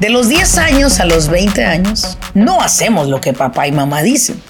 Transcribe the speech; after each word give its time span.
De 0.00 0.08
los 0.08 0.30
10 0.30 0.56
años 0.56 0.98
a 0.98 1.04
los 1.04 1.28
20 1.28 1.62
años, 1.62 2.16
no 2.32 2.62
hacemos 2.62 3.08
lo 3.08 3.20
que 3.20 3.34
papá 3.34 3.66
y 3.66 3.72
mamá 3.72 4.00
dicen. 4.02 4.40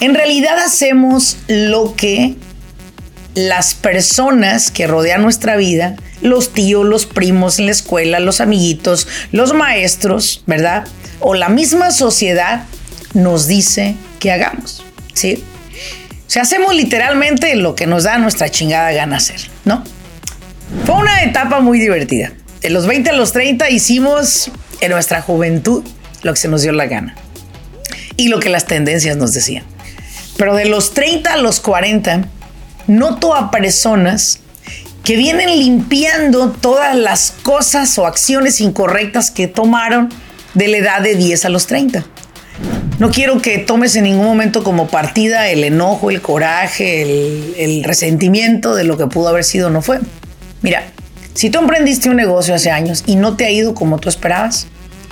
En 0.00 0.14
realidad 0.14 0.58
hacemos 0.58 1.38
lo 1.48 1.94
que 1.96 2.36
las 3.34 3.72
personas 3.72 4.70
que 4.70 4.86
rodean 4.86 5.22
nuestra 5.22 5.56
vida, 5.56 5.96
los 6.20 6.52
tíos, 6.52 6.84
los 6.84 7.06
primos 7.06 7.58
en 7.58 7.66
la 7.66 7.72
escuela, 7.72 8.20
los 8.20 8.42
amiguitos, 8.42 9.08
los 9.32 9.54
maestros, 9.54 10.42
¿verdad? 10.46 10.86
O 11.20 11.34
la 11.34 11.48
misma 11.48 11.90
sociedad 11.90 12.64
nos 13.14 13.46
dice 13.46 13.96
que 14.20 14.30
hagamos, 14.30 14.84
¿sí? 15.14 15.42
O 16.26 16.30
sea, 16.30 16.42
hacemos 16.42 16.74
literalmente 16.74 17.54
lo 17.56 17.74
que 17.74 17.86
nos 17.86 18.02
da 18.02 18.18
nuestra 18.18 18.50
chingada 18.50 18.92
gana 18.92 19.16
hacer, 19.16 19.40
¿no? 19.64 19.82
Fue 20.84 20.96
una 20.96 21.22
etapa 21.22 21.60
muy 21.60 21.78
divertida. 21.78 22.32
De 22.60 22.68
los 22.68 22.86
20 22.86 23.10
a 23.10 23.12
los 23.14 23.32
30 23.32 23.70
hicimos 23.70 24.50
en 24.80 24.90
nuestra 24.92 25.22
juventud 25.22 25.84
lo 26.22 26.32
que 26.34 26.40
se 26.40 26.48
nos 26.48 26.62
dio 26.62 26.72
la 26.72 26.86
gana 26.86 27.14
y 28.16 28.28
lo 28.28 28.40
que 28.40 28.48
las 28.48 28.66
tendencias 28.66 29.16
nos 29.16 29.32
decían. 29.32 29.64
Pero 30.36 30.54
de 30.54 30.66
los 30.66 30.94
30 30.94 31.32
a 31.32 31.36
los 31.36 31.60
40, 31.60 32.26
noto 32.86 33.34
a 33.34 33.50
personas 33.50 34.40
que 35.04 35.16
vienen 35.16 35.58
limpiando 35.58 36.50
todas 36.50 36.96
las 36.96 37.32
cosas 37.42 37.96
o 37.98 38.06
acciones 38.06 38.60
incorrectas 38.60 39.30
que 39.30 39.46
tomaron 39.46 40.08
de 40.54 40.68
la 40.68 40.78
edad 40.78 41.00
de 41.00 41.14
10 41.14 41.44
a 41.44 41.48
los 41.48 41.66
30. 41.66 42.04
No 42.98 43.10
quiero 43.10 43.40
que 43.42 43.58
tomes 43.58 43.94
en 43.96 44.04
ningún 44.04 44.24
momento 44.24 44.64
como 44.64 44.88
partida 44.88 45.48
el 45.48 45.64
enojo, 45.64 46.10
el 46.10 46.22
coraje, 46.22 47.62
el, 47.62 47.84
resentimiento 47.84 48.74
de 48.74 48.84
lo 48.84 48.96
que 48.96 49.06
pudo 49.06 49.28
haber 49.28 49.44
sido 49.44 49.68
o 49.68 49.70
no 49.70 49.82
fue. 49.82 50.00
Mira, 50.62 50.82
si 51.36 51.50
tú 51.50 51.58
emprendiste 51.58 52.08
un 52.08 52.16
negocio 52.16 52.54
hace 52.54 52.70
años 52.70 53.04
y 53.06 53.16
no 53.16 53.36
te 53.36 53.44
ha 53.44 53.50
ido 53.50 53.74
como 53.74 53.98
tú 53.98 54.08
esperabas, 54.08 54.68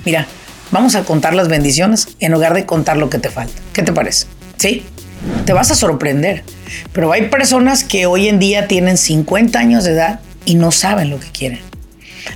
mira, 0.06 0.26
vamos 0.70 0.94
a 0.94 1.04
contar 1.04 1.34
las 1.34 1.48
bendiciones 1.48 2.08
en 2.18 2.32
lugar 2.32 2.54
de 2.54 2.64
contar 2.64 2.96
lo 2.96 3.10
que 3.10 3.18
te 3.18 3.28
falta. 3.28 3.60
¿Qué 3.74 3.82
te 3.82 3.92
parece? 3.92 4.26
¿Sí? 4.56 4.86
Te 5.44 5.52
vas 5.52 5.70
a 5.70 5.74
sorprender. 5.74 6.42
Pero 6.94 7.12
hay 7.12 7.28
personas 7.28 7.84
que 7.84 8.06
hoy 8.06 8.28
en 8.28 8.38
día 8.38 8.68
tienen 8.68 8.96
50 8.96 9.58
años 9.58 9.84
de 9.84 9.92
edad 9.92 10.20
y 10.46 10.54
no 10.54 10.72
saben 10.72 11.10
lo 11.10 11.20
que 11.20 11.28
quieren. 11.30 11.60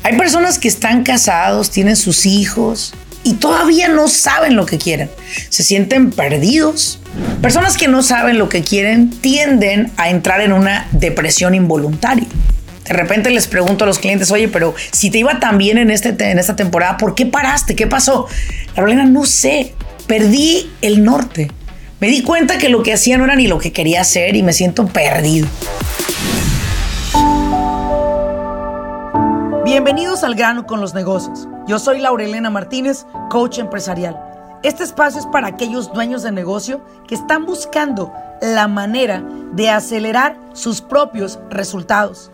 Hay 0.02 0.18
personas 0.18 0.58
que 0.58 0.68
están 0.68 1.02
casados, 1.02 1.70
tienen 1.70 1.96
sus 1.96 2.26
hijos 2.26 2.92
y 3.24 3.34
todavía 3.34 3.88
no 3.88 4.08
saben 4.08 4.54
lo 4.54 4.66
que 4.66 4.76
quieren. 4.76 5.10
Se 5.48 5.62
sienten 5.62 6.10
perdidos. 6.10 7.00
Personas 7.40 7.78
que 7.78 7.88
no 7.88 8.02
saben 8.02 8.36
lo 8.36 8.50
que 8.50 8.62
quieren 8.62 9.10
tienden 9.10 9.90
a 9.96 10.10
entrar 10.10 10.42
en 10.42 10.52
una 10.52 10.88
depresión 10.92 11.54
involuntaria. 11.54 12.26
De 12.88 12.94
repente 12.94 13.30
les 13.30 13.46
pregunto 13.46 13.84
a 13.84 13.86
los 13.86 13.98
clientes, 13.98 14.30
oye, 14.30 14.48
pero 14.48 14.74
si 14.92 15.10
te 15.10 15.18
iba 15.18 15.38
tan 15.38 15.58
bien 15.58 15.76
en, 15.76 15.90
este, 15.90 16.08
en 16.08 16.38
esta 16.38 16.56
temporada, 16.56 16.96
¿por 16.96 17.14
qué 17.14 17.26
paraste? 17.26 17.76
¿Qué 17.76 17.86
pasó? 17.86 18.26
Carolina, 18.74 19.04
no 19.04 19.26
sé, 19.26 19.74
perdí 20.06 20.72
el 20.80 21.04
norte. 21.04 21.50
Me 22.00 22.08
di 22.08 22.22
cuenta 22.22 22.56
que 22.56 22.70
lo 22.70 22.82
que 22.82 22.94
hacía 22.94 23.18
no 23.18 23.26
era 23.26 23.36
ni 23.36 23.46
lo 23.46 23.58
que 23.58 23.74
quería 23.74 24.00
hacer 24.00 24.36
y 24.36 24.42
me 24.42 24.54
siento 24.54 24.86
perdido. 24.86 25.46
Bienvenidos 29.66 30.24
al 30.24 30.34
grano 30.34 30.66
con 30.66 30.80
los 30.80 30.94
negocios. 30.94 31.46
Yo 31.66 31.78
soy 31.78 31.98
Laurelena 31.98 32.48
Martínez, 32.48 33.04
coach 33.28 33.58
empresarial. 33.58 34.18
Este 34.62 34.82
espacio 34.82 35.20
es 35.20 35.26
para 35.26 35.48
aquellos 35.48 35.92
dueños 35.92 36.22
de 36.22 36.32
negocio 36.32 36.82
que 37.06 37.16
están 37.16 37.44
buscando 37.44 38.14
la 38.40 38.66
manera 38.66 39.22
de 39.52 39.68
acelerar 39.68 40.38
sus 40.54 40.80
propios 40.80 41.38
resultados 41.50 42.32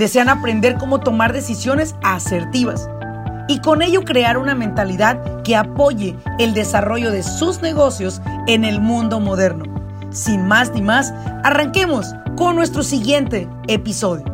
desean 0.00 0.30
aprender 0.30 0.78
cómo 0.78 1.00
tomar 1.00 1.34
decisiones 1.34 1.94
asertivas 2.02 2.88
y 3.48 3.60
con 3.60 3.82
ello 3.82 4.02
crear 4.02 4.38
una 4.38 4.54
mentalidad 4.54 5.42
que 5.42 5.56
apoye 5.56 6.16
el 6.38 6.54
desarrollo 6.54 7.10
de 7.10 7.22
sus 7.22 7.60
negocios 7.60 8.22
en 8.46 8.64
el 8.64 8.80
mundo 8.80 9.20
moderno. 9.20 9.64
Sin 10.10 10.48
más 10.48 10.72
ni 10.72 10.80
más, 10.80 11.12
arranquemos 11.44 12.14
con 12.34 12.56
nuestro 12.56 12.82
siguiente 12.82 13.46
episodio. 13.68 14.24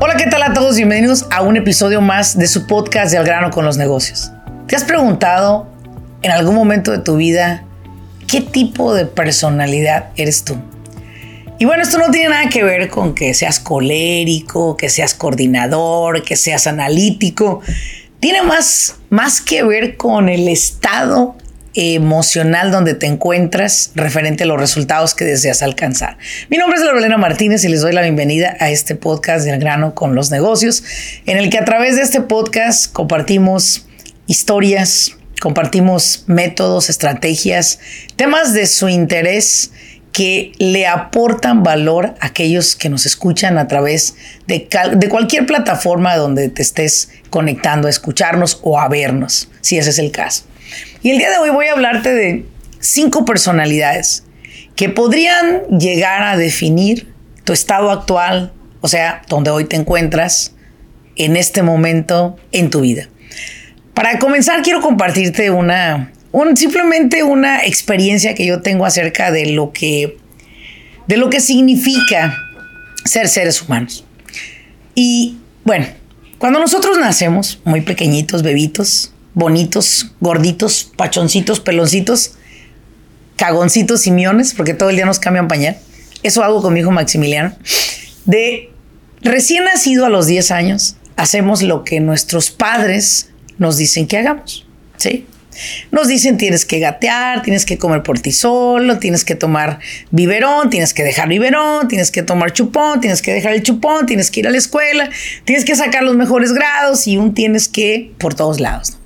Hola, 0.00 0.16
¿qué 0.18 0.26
tal 0.30 0.42
a 0.42 0.52
todos? 0.52 0.76
Bienvenidos 0.76 1.26
a 1.30 1.40
un 1.40 1.56
episodio 1.56 2.02
más 2.02 2.36
de 2.36 2.46
su 2.46 2.66
podcast 2.66 3.10
de 3.10 3.16
Al 3.16 3.24
grano 3.24 3.50
con 3.50 3.64
los 3.64 3.78
negocios. 3.78 4.32
¿Te 4.66 4.76
has 4.76 4.84
preguntado 4.84 5.69
en 6.22 6.30
algún 6.30 6.54
momento 6.54 6.90
de 6.90 6.98
tu 6.98 7.16
vida 7.16 7.64
qué 8.26 8.40
tipo 8.40 8.94
de 8.94 9.06
personalidad 9.06 10.10
eres 10.16 10.44
tú. 10.44 10.56
Y 11.58 11.66
bueno, 11.66 11.82
esto 11.82 11.98
no 11.98 12.10
tiene 12.10 12.30
nada 12.30 12.48
que 12.48 12.64
ver 12.64 12.88
con 12.88 13.14
que 13.14 13.34
seas 13.34 13.60
colérico, 13.60 14.76
que 14.76 14.88
seas 14.88 15.12
coordinador, 15.12 16.22
que 16.22 16.36
seas 16.36 16.66
analítico. 16.66 17.60
Tiene 18.18 18.42
más, 18.42 18.96
más 19.10 19.42
que 19.42 19.62
ver 19.62 19.96
con 19.98 20.30
el 20.30 20.48
estado 20.48 21.36
emocional 21.74 22.70
donde 22.70 22.94
te 22.94 23.06
encuentras 23.06 23.92
referente 23.94 24.44
a 24.44 24.46
los 24.46 24.58
resultados 24.58 25.14
que 25.14 25.24
deseas 25.24 25.62
alcanzar. 25.62 26.16
Mi 26.48 26.56
nombre 26.56 26.78
es 26.78 26.84
Lorena 26.84 27.18
Martínez 27.18 27.64
y 27.64 27.68
les 27.68 27.82
doy 27.82 27.92
la 27.92 28.02
bienvenida 28.02 28.56
a 28.58 28.70
este 28.70 28.94
podcast 28.94 29.44
del 29.44 29.60
grano 29.60 29.94
con 29.94 30.14
los 30.14 30.30
negocios, 30.30 30.82
en 31.26 31.36
el 31.36 31.50
que 31.50 31.58
a 31.58 31.64
través 31.64 31.96
de 31.96 32.02
este 32.02 32.22
podcast 32.22 32.92
compartimos 32.92 33.86
historias, 34.26 35.16
compartimos 35.40 36.24
métodos, 36.26 36.88
estrategias, 36.90 37.80
temas 38.16 38.52
de 38.52 38.66
su 38.66 38.88
interés 38.88 39.72
que 40.12 40.52
le 40.58 40.86
aportan 40.86 41.62
valor 41.62 42.14
a 42.20 42.26
aquellos 42.26 42.76
que 42.76 42.88
nos 42.88 43.06
escuchan 43.06 43.58
a 43.58 43.68
través 43.68 44.16
de, 44.46 44.68
cualquier 45.08 45.46
plataforma 45.46 46.16
donde 46.16 46.48
te 46.48 46.62
estés 46.62 47.10
conectando 47.30 47.86
a 47.86 47.90
escucharnos 47.90 48.60
o 48.62 48.78
a 48.78 48.88
vernos, 48.88 49.48
si 49.60 49.78
ese 49.78 49.90
es 49.90 49.98
el 49.98 50.10
caso. 50.10 50.44
Y 51.02 51.10
el 51.10 51.18
día 51.18 51.30
de 51.30 51.38
hoy 51.38 51.50
voy 51.50 51.66
a 51.66 51.72
hablarte 51.72 52.12
de 52.12 52.44
cinco 52.80 53.24
personalidades 53.24 54.24
que 54.74 54.88
podrían 54.88 55.62
llegar 55.78 56.22
a 56.22 56.36
definir 56.36 57.12
tu 57.44 57.52
estado 57.52 57.90
actual, 57.90 58.52
o 58.80 58.88
sea, 58.88 59.22
donde 59.28 59.50
hoy 59.50 59.64
te 59.64 59.76
encuentras 59.76 60.54
en 61.16 61.36
este 61.36 61.62
momento 61.62 62.36
en 62.52 62.70
tu 62.70 62.80
vida. 62.80 63.09
Para 64.00 64.18
comenzar, 64.18 64.62
quiero 64.62 64.80
compartirte 64.80 65.50
una, 65.50 66.10
simplemente 66.54 67.22
una 67.22 67.66
experiencia 67.66 68.34
que 68.34 68.46
yo 68.46 68.62
tengo 68.62 68.86
acerca 68.86 69.30
de 69.30 69.52
lo 69.52 69.72
que, 69.72 70.16
de 71.06 71.18
lo 71.18 71.28
que 71.28 71.38
significa 71.38 72.34
ser 73.04 73.28
seres 73.28 73.60
humanos. 73.60 74.06
Y 74.94 75.36
bueno, 75.64 75.86
cuando 76.38 76.60
nosotros 76.60 76.98
nacemos, 76.98 77.60
muy 77.66 77.82
pequeñitos, 77.82 78.42
bebitos, 78.42 79.12
bonitos, 79.34 80.14
gorditos, 80.18 80.90
pachoncitos, 80.96 81.60
peloncitos, 81.60 82.38
cagoncitos, 83.36 84.00
simiones, 84.00 84.54
porque 84.54 84.72
todo 84.72 84.88
el 84.88 84.96
día 84.96 85.04
nos 85.04 85.18
cambian 85.18 85.46
pañal. 85.46 85.76
Eso 86.22 86.42
hago 86.42 86.62
con 86.62 86.72
mi 86.72 86.80
hijo 86.80 86.90
Maximiliano. 86.90 87.54
De 88.24 88.70
recién 89.20 89.64
nacido 89.64 90.06
a 90.06 90.08
los 90.08 90.26
10 90.26 90.52
años, 90.52 90.96
hacemos 91.16 91.60
lo 91.60 91.84
que 91.84 92.00
nuestros 92.00 92.50
padres 92.50 93.26
nos 93.60 93.76
dicen 93.76 94.08
que 94.08 94.16
hagamos, 94.16 94.66
¿sí? 94.96 95.26
Nos 95.90 96.08
dicen 96.08 96.38
tienes 96.38 96.64
que 96.64 96.78
gatear, 96.78 97.42
tienes 97.42 97.66
que 97.66 97.76
comer 97.76 98.02
por 98.02 98.18
ti 98.18 98.32
solo, 98.32 98.98
tienes 98.98 99.24
que 99.24 99.34
tomar 99.34 99.78
biberón, 100.10 100.70
tienes 100.70 100.94
que 100.94 101.02
dejar 101.02 101.28
biberón, 101.28 101.86
tienes 101.86 102.10
que 102.10 102.22
tomar 102.22 102.54
chupón, 102.54 103.00
tienes 103.00 103.20
que 103.20 103.34
dejar 103.34 103.52
el 103.52 103.62
chupón, 103.62 104.06
tienes 104.06 104.30
que 104.30 104.40
ir 104.40 104.48
a 104.48 104.50
la 104.50 104.56
escuela, 104.56 105.10
tienes 105.44 105.66
que 105.66 105.76
sacar 105.76 106.02
los 106.02 106.16
mejores 106.16 106.54
grados 106.54 107.06
y 107.06 107.18
un 107.18 107.34
tienes 107.34 107.68
que 107.68 108.12
por 108.18 108.34
todos 108.34 108.60
lados. 108.60 108.96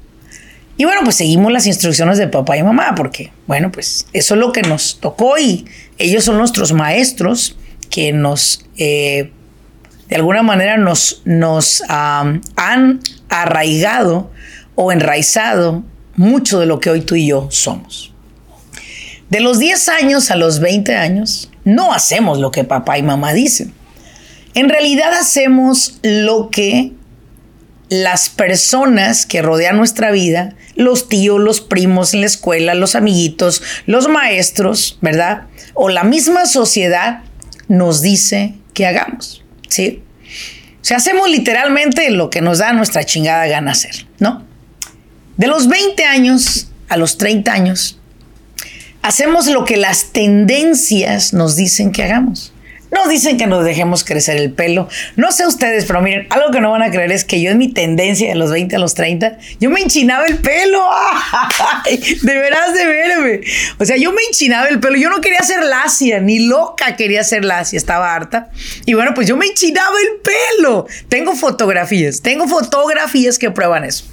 Y 0.77 0.85
bueno, 0.85 1.01
pues 1.03 1.17
seguimos 1.17 1.51
las 1.51 1.67
instrucciones 1.67 2.19
de 2.19 2.29
papá 2.29 2.57
y 2.57 2.63
mamá 2.63 2.95
porque, 2.95 3.33
bueno, 3.49 3.73
pues 3.73 4.07
eso 4.13 4.35
es 4.35 4.41
lo 4.41 4.53
que 4.53 4.63
nos 4.63 5.01
tocó 5.01 5.37
y 5.37 5.67
ellos 5.99 6.23
son 6.23 6.39
nuestros 6.39 6.73
maestros 6.73 7.57
que 7.91 8.13
nos, 8.13 8.65
eh, 8.77 9.33
de 10.09 10.17
alguna 10.17 10.43
manera, 10.43 10.77
nos, 10.77 11.23
nos 11.25 11.83
han 11.89 13.01
arraigado 13.29 14.31
o 14.75 14.93
enraizado 14.93 15.85
mucho 16.17 16.61
de 16.61 16.67
lo 16.67 16.81
que 16.81 16.91
hoy 16.91 17.01
tú 17.01 17.15
y 17.15 17.29
yo 17.29 17.49
somos. 17.51 18.13
De 19.31 19.41
los 19.41 19.59
10 19.59 19.89
años 19.89 20.31
a 20.31 20.37
los 20.37 20.61
20 20.61 20.95
años, 20.97 21.51
no 21.65 21.93
hacemos 21.93 22.39
lo 22.39 22.51
que 22.51 22.65
papá 22.65 22.99
y 22.99 23.03
mamá 23.03 23.33
dicen. 23.33 23.73
En 24.55 24.69
realidad 24.69 25.13
hacemos 25.15 25.99
lo 26.03 26.51
que 26.51 26.93
las 27.89 28.29
personas 28.29 29.27
que 29.27 29.43
rodean 29.43 29.77
nuestra 29.77 30.11
vida, 30.11 30.55
los 30.77 31.09
tíos, 31.09 31.41
los 31.41 31.61
primos 31.61 32.15
en 32.15 32.21
la 32.21 32.27
escuela, 32.27 32.75
los 32.75 32.95
amiguitos, 32.95 33.63
los 33.87 34.09
maestros, 34.09 34.99
¿verdad? 35.01 35.49
O 35.75 35.89
la 35.89 36.05
misma 36.05 36.47
sociedad 36.47 37.23
nos 37.69 38.03
dice 38.03 38.55
que 38.73 38.87
hagamos, 38.87 39.45
¿sí? 39.69 40.03
O 40.81 40.85
sea, 40.85 40.99
hacemos 40.99 41.31
literalmente 41.31 42.11
lo 42.11 42.31
que 42.31 42.41
nos 42.41 42.59
da 42.59 42.73
nuestra 42.73 43.05
chingada 43.05 43.47
gana 43.47 43.73
hacer, 43.73 44.07
¿no? 44.19 44.45
De 45.37 45.47
los 45.49 45.69
20 45.69 46.05
años 46.05 46.69
a 46.89 46.97
los 46.97 47.19
30 47.19 47.53
años, 47.53 47.99
hacemos 49.03 49.47
lo 49.49 49.65
que 49.65 49.77
las 49.77 50.13
tendencias 50.13 51.33
nos 51.33 51.57
dicen 51.57 51.93
que 51.93 52.05
hagamos. 52.05 52.53
Nos 52.95 53.09
dicen 53.09 53.37
que 53.37 53.49
nos 53.49 53.65
dejemos 53.65 54.05
crecer 54.05 54.37
el 54.37 54.53
pelo. 54.53 54.89
No 55.17 55.33
sé 55.33 55.45
ustedes, 55.49 55.85
pero 55.87 56.01
miren, 56.01 56.29
algo 56.31 56.53
que 56.53 56.61
no 56.61 56.71
van 56.71 56.83
a 56.83 56.93
creer 56.93 57.11
es 57.11 57.25
que 57.25 57.41
yo 57.41 57.51
en 57.51 57.59
mi 57.59 57.73
tendencia 57.73 58.29
de 58.29 58.37
los 58.37 58.53
20 58.53 58.77
a 58.77 58.79
los 58.79 58.95
30, 58.95 59.37
yo 59.59 59.69
me 59.69 59.81
enchinaba 59.81 60.25
el 60.27 60.39
pelo. 60.39 60.87
de 62.23 62.35
veras 62.39 62.73
de 62.73 62.87
verme. 62.87 63.41
O 63.81 63.85
sea, 63.85 63.97
yo 63.97 64.13
me 64.13 64.23
enchinaba 64.29 64.69
el 64.69 64.79
pelo. 64.79 64.97
Yo 64.97 65.11
no 65.11 65.21
quería 65.21 65.41
ser 65.41 65.65
lacia, 65.65 66.21
ni 66.21 66.47
loca 66.47 66.95
quería 66.95 67.25
ser 67.25 67.45
lacia, 67.45 67.77
estaba 67.77 68.15
harta. 68.15 68.51
Y 68.87 68.95
bueno, 68.95 69.13
pues 69.13 69.27
yo 69.27 69.37
me 69.37 69.47
enchinaba 69.47 69.97
el 69.99 70.21
pelo. 70.21 70.87
Tengo 71.09 71.35
fotografías, 71.35 72.23
tengo 72.23 72.47
fotografías 72.47 73.41
que 73.41 73.51
prueban 73.51 73.85
eso. 73.85 74.05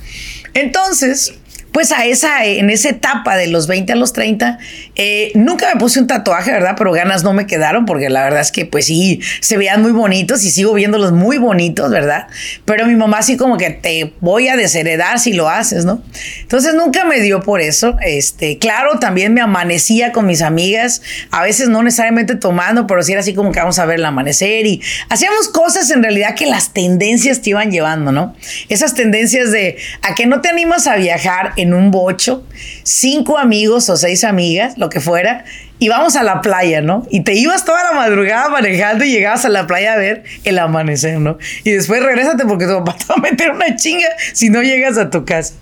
Entonces, 0.54 1.34
pues 1.72 1.92
a 1.92 2.06
esa, 2.06 2.46
en 2.46 2.70
esa 2.70 2.90
etapa 2.90 3.38
de 3.38 3.48
los 3.48 3.68
20 3.68 3.94
a 3.94 3.96
los 3.96 4.14
30, 4.14 4.60
eh, 4.96 5.32
nunca 5.36 5.74
me 5.74 5.80
puse 5.80 6.00
un 6.00 6.08
tatuaje, 6.08 6.52
¿verdad? 6.52 6.76
Pero 6.78 6.92
ganas 6.92 7.24
no 7.24 7.34
me 7.34 7.48
quedaron 7.48 7.86
porque 7.86 8.10
la 8.10 8.24
verdad 8.24 8.42
es 8.42 8.52
que 8.52 8.66
pues 8.66 8.86
sí, 8.86 9.22
se 9.40 9.58
veían 9.58 9.82
muy 9.82 9.92
bonitos 9.92 10.44
y 10.44 10.52
sigo 10.52 10.74
viéndolos 10.74 11.14
muy 11.14 11.38
bonitos, 11.38 11.90
¿verdad? 11.90 12.28
Pero 12.66 12.86
mi 12.86 12.96
mamá 12.96 13.20
así 13.20 13.38
como 13.38 13.58
que 13.58 13.70
te 13.70 14.14
voy 14.20 14.50
a 14.50 14.58
desheredar 14.58 15.20
si 15.20 15.34
lo 15.34 15.50
haces, 15.50 15.86
¿no? 15.86 16.04
Entonces 16.42 16.74
nunca 16.74 17.06
me 17.06 17.22
dio 17.22 17.42
por 17.42 17.62
eso. 17.62 17.96
Este, 18.02 18.58
claro, 18.58 19.00
también 19.00 19.34
me 19.34 19.42
amanecía 19.42 20.12
con 20.12 20.26
mis 20.26 20.42
amigas, 20.42 21.02
a 21.32 21.42
veces 21.42 21.70
no 21.70 21.84
necesariamente 21.84 22.36
tomando, 22.36 22.86
pero 22.88 23.02
sí 23.02 23.14
era 23.14 23.22
así 23.22 23.34
como 23.34 23.52
que 23.52 23.60
vamos 23.60 23.80
a 23.80 23.86
ver 23.86 24.00
el 24.00 24.06
amanecer 24.06 24.66
y 24.66 24.82
hacíamos 25.10 25.48
cosas 25.50 25.90
en 25.92 26.04
realidad 26.04 26.36
que 26.36 26.46
las 26.46 26.74
tendencias 26.74 27.42
te 27.42 27.52
iban 27.52 27.72
llevando, 27.72 28.12
¿no? 28.12 28.36
Esas 28.68 28.94
tendencias 28.94 29.52
de 29.52 29.78
a 30.02 30.16
que 30.16 30.26
no 30.26 30.42
te 30.42 30.50
animas 30.50 30.88
a 30.88 30.98
viajar 30.98 31.54
en 31.62 31.74
un 31.74 31.92
bocho, 31.92 32.44
cinco 32.84 33.38
amigos 33.38 33.90
o 33.90 33.98
seis 33.98 34.24
amigas, 34.24 34.78
lo 34.78 34.90
que 34.90 35.00
fuera, 35.00 35.46
y 35.80 35.90
vamos 35.90 36.16
a 36.16 36.24
la 36.24 36.42
playa, 36.42 36.82
¿no? 36.82 37.08
Y 37.10 37.22
te 37.24 37.34
ibas 37.34 37.66
toda 37.66 37.84
la 37.84 37.94
madrugada 37.94 38.50
manejando 38.50 39.04
y 39.04 39.12
llegabas 39.12 39.46
a 39.46 39.50
la 39.50 39.66
playa 39.66 39.94
a 39.94 39.98
ver 39.98 40.24
el 40.44 40.60
amanecer, 40.60 41.20
¿no? 41.20 41.38
Y 41.64 41.72
después 41.72 42.04
regrésate 42.04 42.46
porque 42.46 42.68
tu 42.68 42.84
papá 42.84 42.96
te 43.00 43.06
va 43.08 43.16
a 43.16 43.22
meter 43.22 43.52
una 43.52 43.76
chinga 43.76 44.08
si 44.34 44.50
no 44.50 44.62
llegas 44.62 44.98
a 44.98 45.10
tu 45.10 45.26
casa. 45.26 45.56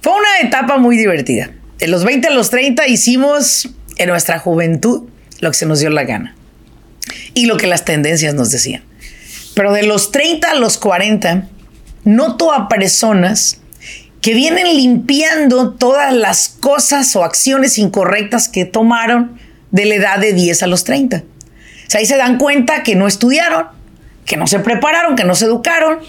Fue 0.00 0.12
una 0.14 0.48
etapa 0.48 0.78
muy 0.78 0.96
divertida. 0.96 1.50
De 1.78 1.86
los 1.86 2.04
20 2.04 2.28
a 2.28 2.30
los 2.30 2.48
30 2.48 2.86
hicimos 2.86 3.68
en 3.98 4.08
nuestra 4.08 4.38
juventud 4.38 5.08
lo 5.40 5.50
que 5.50 5.56
se 5.58 5.66
nos 5.66 5.80
dio 5.80 5.90
la 5.90 6.04
gana 6.04 6.34
y 7.34 7.46
lo 7.46 7.58
que 7.58 7.66
las 7.66 7.84
tendencias 7.84 8.34
nos 8.34 8.50
decían. 8.50 8.84
Pero 9.54 9.72
de 9.72 9.82
los 9.82 10.12
30 10.12 10.50
a 10.50 10.54
los 10.54 10.78
40, 10.78 11.48
noto 12.04 12.52
a 12.52 12.68
personas 12.68 13.60
que 14.26 14.34
vienen 14.34 14.66
limpiando 14.66 15.74
todas 15.74 16.12
las 16.12 16.48
cosas 16.48 17.14
o 17.14 17.22
acciones 17.22 17.78
incorrectas 17.78 18.48
que 18.48 18.64
tomaron 18.64 19.38
de 19.70 19.84
la 19.84 19.94
edad 19.94 20.18
de 20.18 20.32
10 20.32 20.64
a 20.64 20.66
los 20.66 20.82
30. 20.82 21.18
O 21.18 21.22
sea, 21.86 22.00
ahí 22.00 22.06
se 22.06 22.16
dan 22.16 22.36
cuenta 22.36 22.82
que 22.82 22.96
no 22.96 23.06
estudiaron, 23.06 23.66
que 24.24 24.36
no 24.36 24.48
se 24.48 24.58
prepararon, 24.58 25.14
que 25.14 25.22
no 25.22 25.36
se 25.36 25.44
educaron. 25.44 26.00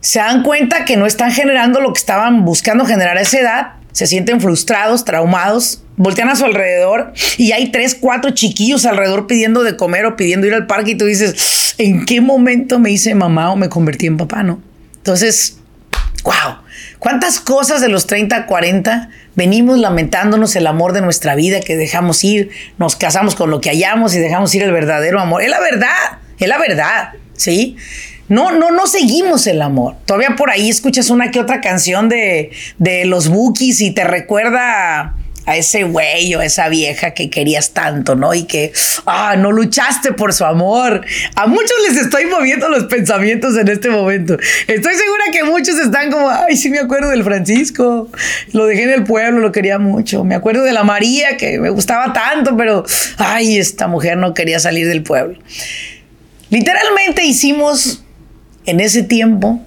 Se 0.00 0.18
dan 0.18 0.42
cuenta 0.42 0.84
que 0.84 0.98
no 0.98 1.06
están 1.06 1.32
generando 1.32 1.80
lo 1.80 1.94
que 1.94 1.98
estaban 2.00 2.44
buscando 2.44 2.84
generar 2.84 3.16
a 3.16 3.22
esa 3.22 3.40
edad. 3.40 3.66
Se 3.92 4.06
sienten 4.06 4.42
frustrados, 4.42 5.06
traumados, 5.06 5.82
voltean 5.96 6.28
a 6.28 6.36
su 6.36 6.44
alrededor 6.44 7.14
y 7.38 7.52
hay 7.52 7.72
tres, 7.72 7.96
cuatro 7.98 8.32
chiquillos 8.32 8.84
alrededor 8.84 9.26
pidiendo 9.26 9.62
de 9.62 9.78
comer 9.78 10.04
o 10.04 10.14
pidiendo 10.14 10.46
ir 10.46 10.52
al 10.52 10.66
parque 10.66 10.90
y 10.90 10.94
tú 10.94 11.06
dices, 11.06 11.74
¿en 11.78 12.04
qué 12.04 12.20
momento 12.20 12.78
me 12.78 12.90
hice 12.90 13.14
mamá 13.14 13.50
o 13.50 13.56
me 13.56 13.70
convertí 13.70 14.08
en 14.08 14.18
papá? 14.18 14.42
No. 14.42 14.60
Entonces, 14.98 15.56
wow 16.22 16.68
¿Cuántas 16.98 17.40
cosas 17.40 17.80
de 17.80 17.88
los 17.88 18.06
30 18.06 18.36
a 18.36 18.46
40 18.46 19.10
venimos 19.34 19.78
lamentándonos 19.78 20.54
el 20.56 20.66
amor 20.66 20.92
de 20.92 21.00
nuestra 21.00 21.34
vida 21.34 21.60
que 21.60 21.76
dejamos 21.76 22.22
ir, 22.24 22.50
nos 22.78 22.96
casamos 22.96 23.34
con 23.34 23.50
lo 23.50 23.60
que 23.60 23.70
hallamos 23.70 24.14
y 24.14 24.18
dejamos 24.18 24.54
ir 24.54 24.62
el 24.62 24.72
verdadero 24.72 25.20
amor? 25.20 25.42
Es 25.42 25.50
la 25.50 25.60
verdad, 25.60 26.18
es 26.38 26.48
la 26.48 26.58
verdad, 26.58 27.12
¿sí? 27.34 27.76
No, 28.28 28.52
no, 28.52 28.70
no 28.70 28.86
seguimos 28.86 29.46
el 29.48 29.60
amor. 29.60 29.96
Todavía 30.04 30.36
por 30.36 30.50
ahí 30.50 30.68
escuchas 30.68 31.10
una 31.10 31.30
que 31.32 31.40
otra 31.40 31.60
canción 31.60 32.08
de, 32.08 32.52
de 32.78 33.04
los 33.04 33.28
Bookies 33.28 33.80
y 33.80 33.90
te 33.90 34.04
recuerda 34.04 35.16
a 35.46 35.56
ese 35.56 35.84
güey 35.84 36.34
o 36.34 36.42
esa 36.42 36.68
vieja 36.68 37.12
que 37.12 37.30
querías 37.30 37.72
tanto, 37.72 38.14
¿no? 38.14 38.34
Y 38.34 38.44
que, 38.44 38.72
ah, 39.06 39.36
no 39.36 39.52
luchaste 39.52 40.12
por 40.12 40.32
su 40.32 40.44
amor. 40.44 41.04
A 41.34 41.46
muchos 41.46 41.72
les 41.88 41.96
estoy 41.98 42.26
moviendo 42.26 42.68
los 42.68 42.84
pensamientos 42.84 43.56
en 43.56 43.68
este 43.68 43.90
momento. 43.90 44.36
Estoy 44.66 44.94
segura 44.94 45.24
que 45.32 45.44
muchos 45.44 45.78
están 45.78 46.10
como, 46.10 46.28
ay, 46.28 46.56
sí 46.56 46.70
me 46.70 46.78
acuerdo 46.78 47.10
del 47.10 47.24
Francisco. 47.24 48.08
Lo 48.52 48.66
dejé 48.66 48.84
en 48.84 48.90
el 48.90 49.04
pueblo, 49.04 49.40
lo 49.40 49.52
quería 49.52 49.78
mucho. 49.78 50.24
Me 50.24 50.34
acuerdo 50.34 50.62
de 50.62 50.72
la 50.72 50.84
María, 50.84 51.36
que 51.36 51.58
me 51.58 51.70
gustaba 51.70 52.12
tanto, 52.12 52.56
pero, 52.56 52.84
ay, 53.18 53.58
esta 53.58 53.88
mujer 53.88 54.18
no 54.18 54.34
quería 54.34 54.60
salir 54.60 54.86
del 54.86 55.02
pueblo. 55.02 55.38
Literalmente 56.50 57.24
hicimos 57.24 58.02
en 58.66 58.80
ese 58.80 59.02
tiempo 59.02 59.60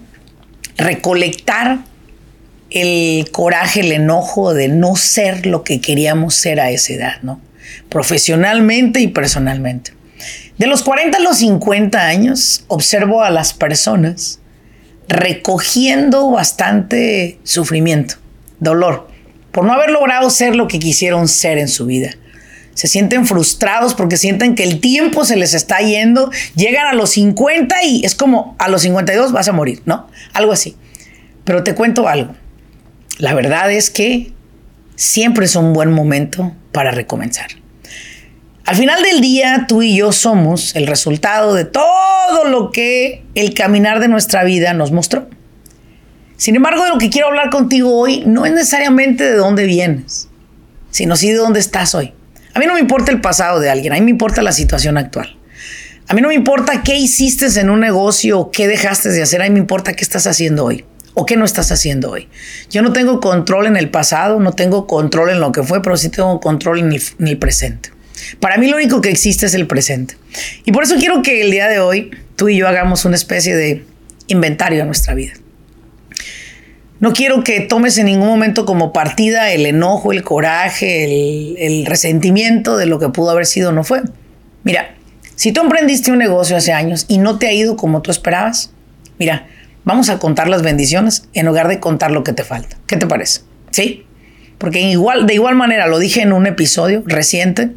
recolectar 0.77 1.79
el 2.73 3.29
coraje, 3.31 3.81
el 3.81 3.91
enojo 3.91 4.53
de 4.53 4.67
no 4.67 4.95
ser 4.95 5.45
lo 5.45 5.63
que 5.63 5.79
queríamos 5.79 6.33
ser 6.33 6.59
a 6.59 6.71
esa 6.71 6.93
edad, 6.93 7.21
¿no? 7.21 7.39
Profesionalmente 7.89 8.99
y 8.99 9.07
personalmente. 9.07 9.93
De 10.57 10.67
los 10.67 10.81
40 10.81 11.17
a 11.17 11.21
los 11.21 11.37
50 11.37 11.99
años, 11.99 12.65
observo 12.67 13.23
a 13.23 13.29
las 13.29 13.53
personas 13.53 14.39
recogiendo 15.07 16.31
bastante 16.31 17.39
sufrimiento, 17.43 18.15
dolor, 18.59 19.07
por 19.51 19.65
no 19.65 19.73
haber 19.73 19.91
logrado 19.91 20.29
ser 20.29 20.55
lo 20.55 20.67
que 20.67 20.79
quisieron 20.79 21.27
ser 21.27 21.59
en 21.59 21.67
su 21.67 21.85
vida. 21.85 22.11
Se 22.73 22.87
sienten 22.87 23.27
frustrados 23.27 23.93
porque 23.93 24.17
sienten 24.17 24.55
que 24.55 24.63
el 24.63 24.79
tiempo 24.79 25.25
se 25.25 25.35
les 25.35 25.53
está 25.53 25.79
yendo, 25.79 26.31
llegan 26.55 26.87
a 26.87 26.93
los 26.93 27.11
50 27.11 27.83
y 27.83 28.03
es 28.03 28.15
como 28.15 28.55
a 28.57 28.67
los 28.67 28.81
52 28.81 29.31
vas 29.31 29.47
a 29.47 29.51
morir, 29.51 29.83
¿no? 29.85 30.07
Algo 30.33 30.51
así. 30.51 30.75
Pero 31.43 31.63
te 31.63 31.75
cuento 31.75 32.07
algo 32.07 32.33
la 33.17 33.33
verdad 33.33 33.71
es 33.71 33.89
que 33.89 34.31
siempre 34.95 35.45
es 35.45 35.55
un 35.55 35.73
buen 35.73 35.91
momento 35.91 36.53
para 36.71 36.91
recomenzar. 36.91 37.47
Al 38.65 38.75
final 38.75 39.03
del 39.03 39.21
día, 39.21 39.65
tú 39.67 39.81
y 39.81 39.97
yo 39.97 40.11
somos 40.11 40.75
el 40.75 40.87
resultado 40.87 41.53
de 41.53 41.65
todo 41.65 42.45
lo 42.45 42.71
que 42.71 43.23
el 43.35 43.53
caminar 43.53 43.99
de 43.99 44.07
nuestra 44.07 44.43
vida 44.43 44.73
nos 44.73 44.91
mostró. 44.91 45.29
Sin 46.37 46.55
embargo, 46.55 46.83
de 46.83 46.89
lo 46.89 46.97
que 46.97 47.09
quiero 47.09 47.27
hablar 47.27 47.49
contigo 47.49 47.95
hoy 47.95 48.23
no 48.25 48.45
es 48.45 48.53
necesariamente 48.53 49.23
de 49.23 49.35
dónde 49.35 49.65
vienes, 49.65 50.29
sino 50.91 51.15
sí 51.15 51.29
de 51.29 51.35
dónde 51.35 51.59
estás 51.59 51.93
hoy. 51.93 52.13
A 52.53 52.59
mí 52.59 52.65
no 52.65 52.73
me 52.73 52.79
importa 52.79 53.11
el 53.11 53.21
pasado 53.21 53.59
de 53.59 53.69
alguien, 53.69 53.93
a 53.93 53.95
mí 53.95 54.01
me 54.01 54.11
importa 54.11 54.41
la 54.41 54.51
situación 54.51 54.97
actual. 54.97 55.37
A 56.07 56.13
mí 56.13 56.21
no 56.21 56.29
me 56.29 56.33
importa 56.33 56.83
qué 56.83 56.95
hiciste 56.95 57.47
en 57.59 57.69
un 57.69 57.79
negocio 57.79 58.39
o 58.39 58.51
qué 58.51 58.67
dejaste 58.67 59.09
de 59.09 59.21
hacer, 59.21 59.41
a 59.41 59.45
mí 59.45 59.51
me 59.51 59.59
importa 59.59 59.93
qué 59.93 60.03
estás 60.03 60.25
haciendo 60.27 60.65
hoy 60.65 60.85
o 61.13 61.25
qué 61.25 61.37
no 61.37 61.45
estás 61.45 61.71
haciendo 61.71 62.11
hoy. 62.11 62.27
Yo 62.69 62.81
no 62.81 62.93
tengo 62.93 63.19
control 63.19 63.67
en 63.67 63.77
el 63.77 63.89
pasado, 63.89 64.39
no 64.39 64.53
tengo 64.53 64.87
control 64.87 65.29
en 65.29 65.39
lo 65.39 65.51
que 65.51 65.63
fue, 65.63 65.81
pero 65.81 65.97
sí 65.97 66.09
tengo 66.09 66.39
control 66.39 66.79
en 66.79 67.27
el, 67.27 67.37
presente. 67.37 67.89
Para 68.39 68.57
mí 68.57 68.67
lo 68.67 68.77
único 68.77 69.01
que 69.01 69.09
existe 69.09 69.45
es 69.45 69.53
el 69.53 69.67
presente. 69.67 70.15
Y 70.65 70.71
por 70.71 70.83
eso 70.83 70.95
quiero 70.97 71.21
que 71.21 71.41
el 71.41 71.51
día 71.51 71.67
de 71.67 71.79
hoy 71.79 72.11
tú 72.35 72.49
y 72.49 72.57
yo 72.57 72.67
hagamos 72.67 73.05
una 73.05 73.15
especie 73.15 73.55
de 73.55 73.83
inventario 74.27 74.79
de 74.79 74.85
nuestra 74.85 75.13
vida. 75.13 75.33
No 76.99 77.11
quiero 77.11 77.43
que 77.43 77.59
tomes 77.59 77.97
en 77.97 78.05
ningún 78.05 78.27
momento 78.27 78.65
como 78.65 78.93
partida 78.93 79.51
el 79.51 79.65
enojo, 79.65 80.13
el 80.13 80.23
coraje, 80.23 81.03
el, 81.03 81.57
el 81.57 81.85
resentimiento 81.85 82.77
de 82.77 82.85
lo 82.85 82.97
que 82.97 83.09
pudo 83.09 83.31
haber 83.31 83.45
sido 83.45 83.73
no 83.73 83.83
fue. 83.83 84.01
Mira, 84.63 84.95
si 85.35 85.51
tú 85.51 85.61
emprendiste 85.61 86.11
un 86.11 86.19
negocio 86.19 86.55
hace 86.55 86.71
años 86.71 87.05
y 87.09 87.17
no 87.17 87.37
te 87.37 87.47
ha 87.47 87.51
ido 87.51 87.75
como 87.75 88.01
tú 88.01 88.09
esperabas, 88.09 88.71
mira, 89.19 89.47
Vamos 89.85 90.09
a 90.09 90.19
contar 90.19 90.47
las 90.47 90.61
bendiciones 90.61 91.27
en 91.33 91.45
lugar 91.45 91.67
de 91.67 91.79
contar 91.79 92.11
lo 92.11 92.23
que 92.23 92.33
te 92.33 92.43
falta. 92.43 92.77
¿Qué 92.87 92.95
te 92.95 93.05
parece? 93.05 93.41
¿Sí? 93.71 94.05
Porque 94.57 94.79
igual, 94.79 95.27
de 95.27 95.33
igual 95.33 95.55
manera, 95.55 95.87
lo 95.87 95.99
dije 95.99 96.21
en 96.21 96.31
un 96.31 96.47
episodio 96.47 97.03
reciente, 97.05 97.71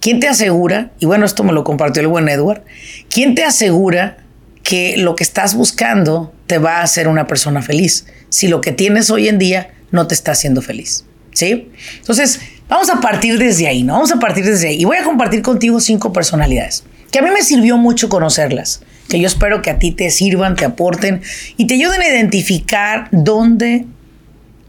¿quién 0.00 0.20
te 0.20 0.28
asegura, 0.28 0.92
y 1.00 1.06
bueno, 1.06 1.24
esto 1.24 1.42
me 1.42 1.52
lo 1.52 1.64
compartió 1.64 2.00
el 2.00 2.08
buen 2.08 2.28
Edward, 2.28 2.62
¿quién 3.08 3.34
te 3.34 3.44
asegura 3.44 4.18
que 4.62 4.96
lo 4.98 5.16
que 5.16 5.24
estás 5.24 5.54
buscando 5.54 6.32
te 6.46 6.58
va 6.58 6.78
a 6.78 6.82
hacer 6.82 7.08
una 7.08 7.26
persona 7.26 7.60
feliz 7.60 8.06
si 8.28 8.46
lo 8.46 8.60
que 8.60 8.70
tienes 8.70 9.10
hoy 9.10 9.26
en 9.26 9.38
día 9.38 9.70
no 9.90 10.06
te 10.06 10.14
está 10.14 10.32
haciendo 10.32 10.62
feliz? 10.62 11.04
¿Sí? 11.32 11.72
Entonces, 11.98 12.40
vamos 12.68 12.88
a 12.90 13.00
partir 13.00 13.38
desde 13.38 13.66
ahí, 13.66 13.82
¿no? 13.82 13.94
Vamos 13.94 14.12
a 14.12 14.18
partir 14.18 14.44
desde 14.44 14.68
ahí. 14.68 14.82
Y 14.82 14.84
voy 14.84 14.98
a 14.98 15.02
compartir 15.02 15.42
contigo 15.42 15.80
cinco 15.80 16.12
personalidades 16.12 16.84
que 17.12 17.18
a 17.18 17.22
mí 17.22 17.30
me 17.30 17.42
sirvió 17.42 17.76
mucho 17.76 18.08
conocerlas 18.08 18.80
que 19.08 19.20
yo 19.20 19.26
espero 19.26 19.62
que 19.62 19.70
a 19.70 19.78
ti 19.78 19.92
te 19.92 20.10
sirvan, 20.10 20.56
te 20.56 20.64
aporten 20.64 21.22
y 21.56 21.66
te 21.66 21.74
ayuden 21.74 22.00
a 22.00 22.08
identificar 22.08 23.08
dónde 23.10 23.86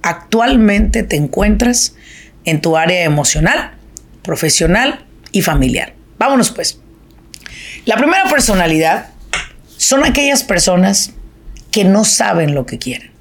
actualmente 0.01 1.03
te 1.03 1.15
encuentras 1.15 1.95
en 2.45 2.61
tu 2.61 2.75
área 2.77 3.03
emocional, 3.03 3.71
profesional 4.21 5.05
y 5.31 5.41
familiar. 5.41 5.93
Vámonos 6.17 6.51
pues. 6.51 6.79
La 7.85 7.97
primera 7.97 8.29
personalidad 8.29 9.07
son 9.77 10.05
aquellas 10.05 10.43
personas 10.43 11.13
que 11.71 11.83
no 11.83 12.05
saben 12.05 12.53
lo 12.53 12.65
que 12.65 12.77
quieren. 12.77 13.11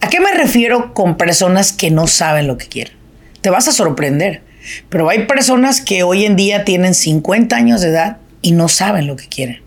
¿A 0.00 0.08
qué 0.08 0.20
me 0.20 0.32
refiero 0.32 0.94
con 0.94 1.16
personas 1.16 1.72
que 1.72 1.90
no 1.90 2.06
saben 2.06 2.46
lo 2.46 2.56
que 2.56 2.66
quieren? 2.66 2.94
Te 3.40 3.50
vas 3.50 3.68
a 3.68 3.72
sorprender. 3.72 4.42
Pero 4.88 5.08
hay 5.08 5.26
personas 5.26 5.80
que 5.80 6.02
hoy 6.02 6.24
en 6.24 6.36
día 6.36 6.64
tienen 6.64 6.94
50 6.94 7.56
años 7.56 7.80
de 7.80 7.88
edad 7.88 8.18
y 8.42 8.52
no 8.52 8.68
saben 8.68 9.06
lo 9.06 9.16
que 9.16 9.28
quieren. 9.28 9.62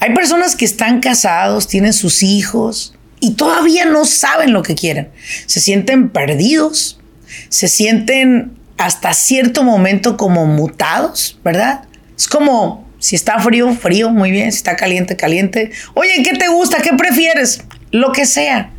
Hay 0.00 0.14
personas 0.14 0.56
que 0.56 0.64
están 0.64 1.00
casados, 1.00 1.68
tienen 1.68 1.92
sus 1.92 2.22
hijos 2.22 2.94
y 3.20 3.32
todavía 3.34 3.84
no 3.84 4.04
saben 4.04 4.52
lo 4.52 4.62
que 4.62 4.74
quieren. 4.74 5.10
Se 5.46 5.60
sienten 5.60 6.10
perdidos, 6.10 7.00
se 7.48 7.68
sienten 7.68 8.52
hasta 8.78 9.14
cierto 9.14 9.62
momento 9.62 10.16
como 10.16 10.46
mutados, 10.46 11.38
¿verdad? 11.44 11.84
Es 12.16 12.26
como 12.26 12.88
si 12.98 13.16
está 13.16 13.38
frío, 13.40 13.72
frío, 13.74 14.10
muy 14.10 14.30
bien, 14.30 14.52
si 14.52 14.58
está 14.58 14.76
caliente, 14.76 15.16
caliente. 15.16 15.70
Oye, 15.94 16.22
¿qué 16.24 16.36
te 16.36 16.48
gusta? 16.48 16.82
¿Qué 16.82 16.92
prefieres? 16.96 17.62
Lo 17.90 18.12
que 18.12 18.26
sea. 18.26 18.70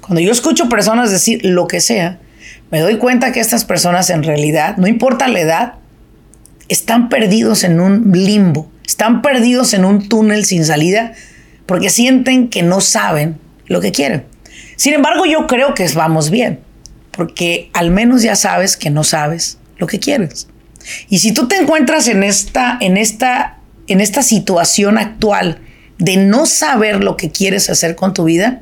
Cuando 0.00 0.20
yo 0.20 0.32
escucho 0.32 0.68
personas 0.68 1.10
decir 1.10 1.40
lo 1.44 1.66
que 1.66 1.80
sea, 1.80 2.18
me 2.70 2.80
doy 2.80 2.98
cuenta 2.98 3.32
que 3.32 3.40
estas 3.40 3.64
personas 3.64 4.10
en 4.10 4.22
realidad, 4.22 4.76
no 4.76 4.86
importa 4.86 5.28
la 5.28 5.40
edad, 5.40 5.74
están 6.68 7.08
perdidos 7.08 7.64
en 7.64 7.80
un 7.80 8.12
limbo, 8.12 8.70
están 8.90 9.22
perdidos 9.22 9.72
en 9.72 9.84
un 9.84 10.08
túnel 10.08 10.44
sin 10.44 10.64
salida 10.64 11.12
porque 11.64 11.90
sienten 11.90 12.48
que 12.48 12.64
no 12.64 12.80
saben 12.80 13.38
lo 13.66 13.80
que 13.80 13.92
quieren. 13.92 14.24
Sin 14.74 14.94
embargo, 14.94 15.26
yo 15.26 15.46
creo 15.46 15.74
que 15.74 15.86
vamos 15.94 16.28
bien, 16.28 16.58
porque 17.12 17.70
al 17.72 17.92
menos 17.92 18.22
ya 18.22 18.34
sabes 18.34 18.76
que 18.76 18.90
no 18.90 19.04
sabes 19.04 19.58
lo 19.78 19.86
que 19.86 20.00
quieres. 20.00 20.48
Y 21.08 21.20
si 21.20 21.30
tú 21.30 21.46
te 21.46 21.54
encuentras 21.54 22.08
en 22.08 22.24
esta, 22.24 22.78
en 22.80 22.96
esta, 22.96 23.60
en 23.86 24.00
esta 24.00 24.24
situación 24.24 24.98
actual 24.98 25.60
de 25.98 26.16
no 26.16 26.46
saber 26.46 27.04
lo 27.04 27.16
que 27.16 27.30
quieres 27.30 27.70
hacer 27.70 27.94
con 27.94 28.12
tu 28.12 28.24
vida, 28.24 28.60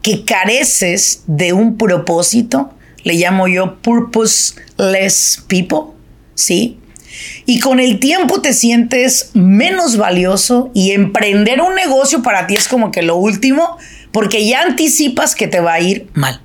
que 0.00 0.24
careces 0.24 1.24
de 1.26 1.52
un 1.52 1.76
propósito, 1.76 2.72
le 3.02 3.14
llamo 3.16 3.48
yo 3.48 3.82
purposeless 3.82 5.44
people, 5.46 5.94
¿sí? 6.34 6.78
Y 7.46 7.60
con 7.60 7.80
el 7.80 7.98
tiempo 7.98 8.40
te 8.40 8.52
sientes 8.52 9.30
menos 9.34 9.96
valioso 9.96 10.70
y 10.74 10.92
emprender 10.92 11.60
un 11.60 11.74
negocio 11.74 12.22
para 12.22 12.46
ti 12.46 12.54
es 12.54 12.68
como 12.68 12.90
que 12.90 13.02
lo 13.02 13.16
último, 13.16 13.78
porque 14.12 14.46
ya 14.46 14.62
anticipas 14.62 15.34
que 15.34 15.48
te 15.48 15.60
va 15.60 15.74
a 15.74 15.80
ir 15.80 16.08
mal. 16.14 16.40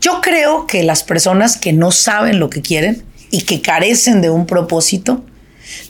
Yo 0.00 0.20
creo 0.20 0.66
que 0.66 0.82
las 0.82 1.02
personas 1.02 1.56
que 1.56 1.72
no 1.72 1.92
saben 1.92 2.40
lo 2.40 2.50
que 2.50 2.62
quieren 2.62 3.04
y 3.30 3.42
que 3.42 3.60
carecen 3.60 4.20
de 4.22 4.30
un 4.30 4.46
propósito, 4.46 5.24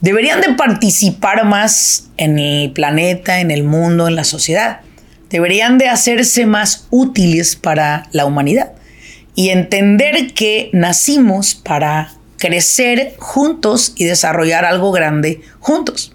deberían 0.00 0.40
de 0.40 0.54
participar 0.54 1.44
más 1.44 2.08
en 2.16 2.38
el 2.38 2.72
planeta, 2.72 3.40
en 3.40 3.50
el 3.50 3.64
mundo, 3.64 4.08
en 4.08 4.16
la 4.16 4.24
sociedad. 4.24 4.80
Deberían 5.30 5.78
de 5.78 5.88
hacerse 5.88 6.44
más 6.44 6.86
útiles 6.90 7.56
para 7.56 8.08
la 8.12 8.26
humanidad 8.26 8.72
y 9.34 9.50
entender 9.50 10.34
que 10.34 10.70
nacimos 10.72 11.54
para 11.54 12.12
crecer 12.40 13.14
juntos 13.18 13.92
y 13.96 14.06
desarrollar 14.06 14.64
algo 14.64 14.90
grande 14.90 15.42
juntos. 15.60 16.12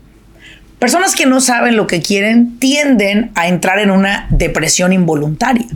Personas 0.80 1.16
que 1.16 1.28
no 1.28 1.40
saben 1.40 1.78
lo 1.78 1.88
que 1.88 2.02
quieren 2.02 2.58
tienden 2.60 3.32
a 3.36 3.48
entrar 3.48 3.80
en 3.80 3.92
una 3.92 4.28
depresión 4.32 4.92
involuntaria. 4.92 5.68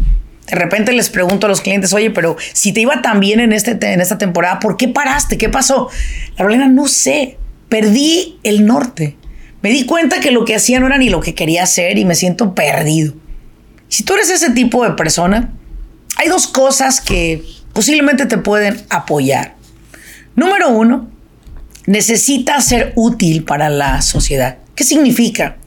De 0.48 0.56
repente 0.56 0.92
les 0.92 1.10
pregunto 1.10 1.46
a 1.46 1.50
los 1.50 1.62
clientes, 1.62 1.94
oye, 1.94 2.10
pero 2.10 2.36
si 2.54 2.74
te 2.74 2.82
iba 2.82 3.02
tan 3.04 3.20
bien 3.20 3.40
en, 3.40 3.54
este, 3.54 3.72
en 3.94 4.02
esta 4.02 4.18
temporada, 4.18 4.60
¿por 4.60 4.76
qué 4.76 4.88
paraste? 4.88 5.38
¿Qué 5.38 5.50
pasó? 5.50 5.90
La 6.38 6.46
verdad, 6.46 6.68
no 6.68 6.88
sé. 6.88 7.38
Perdí 7.70 8.40
el 8.42 8.66
norte. 8.66 9.16
Me 9.62 9.70
di 9.70 9.86
cuenta 9.86 10.20
que 10.20 10.32
lo 10.32 10.46
que 10.46 10.56
hacía 10.56 10.80
no 10.80 10.88
era 10.88 10.98
ni 10.98 11.10
lo 11.10 11.22
que 11.22 11.36
quería 11.36 11.64
hacer 11.64 12.00
y 12.00 12.06
me 12.06 12.16
siento 12.16 12.56
perdido. 12.56 13.14
Si 13.88 14.04
tú 14.04 14.16
eres 14.16 14.32
ese 14.32 14.50
tipo 14.50 14.84
de 14.84 14.92
persona, 14.92 15.54
hay 16.18 16.28
dos 16.28 16.48
cosas 16.48 17.02
que 17.02 17.44
posiblemente 17.74 18.26
te 18.26 18.40
pueden 18.40 18.82
apoyar. 18.90 19.59
Número 20.40 20.70
uno, 20.70 21.10
necesitas 21.86 22.64
ser 22.64 22.94
útil 22.96 23.44
para 23.44 23.70
la 23.70 24.02
sociedad. 24.02 24.60
¿Qué 24.74 24.86
significa? 24.86 25.58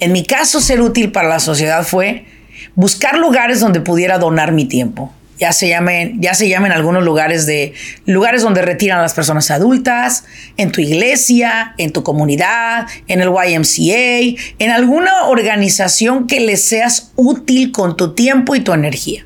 En 0.00 0.12
mi 0.12 0.22
caso, 0.22 0.60
ser 0.60 0.82
útil 0.82 1.12
para 1.12 1.28
la 1.28 1.40
sociedad 1.40 1.82
fue 1.82 2.26
buscar 2.74 3.16
lugares 3.16 3.58
donde 3.58 3.80
pudiera 3.80 4.18
donar 4.18 4.52
mi 4.52 4.66
tiempo. 4.66 5.14
Ya 5.38 5.54
se 5.54 5.68
llamen, 5.68 6.20
ya 6.20 6.34
se 6.34 6.46
llamen 6.46 6.72
algunos 6.72 7.04
lugares 7.04 7.46
de 7.46 7.72
lugares 8.04 8.42
donde 8.42 8.60
retiran 8.60 8.98
a 8.98 9.02
las 9.02 9.14
personas 9.14 9.50
adultas, 9.50 10.24
en 10.58 10.72
tu 10.72 10.82
iglesia, 10.82 11.74
en 11.78 11.90
tu 11.94 12.02
comunidad, 12.02 12.88
en 13.08 13.22
el 13.22 13.30
YMCA, 13.30 14.38
en 14.58 14.70
alguna 14.72 15.24
organización 15.28 16.26
que 16.26 16.40
le 16.40 16.58
seas 16.58 17.12
útil 17.16 17.72
con 17.72 17.96
tu 17.96 18.12
tiempo 18.12 18.54
y 18.56 18.60
tu 18.60 18.74
energía. 18.74 19.24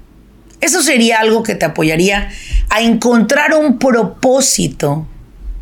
Eso 0.61 0.83
sería 0.83 1.21
algo 1.21 1.43
que 1.43 1.55
te 1.55 1.64
apoyaría 1.64 2.31
a 2.69 2.81
encontrar 2.81 3.55
un 3.55 3.79
propósito 3.79 5.07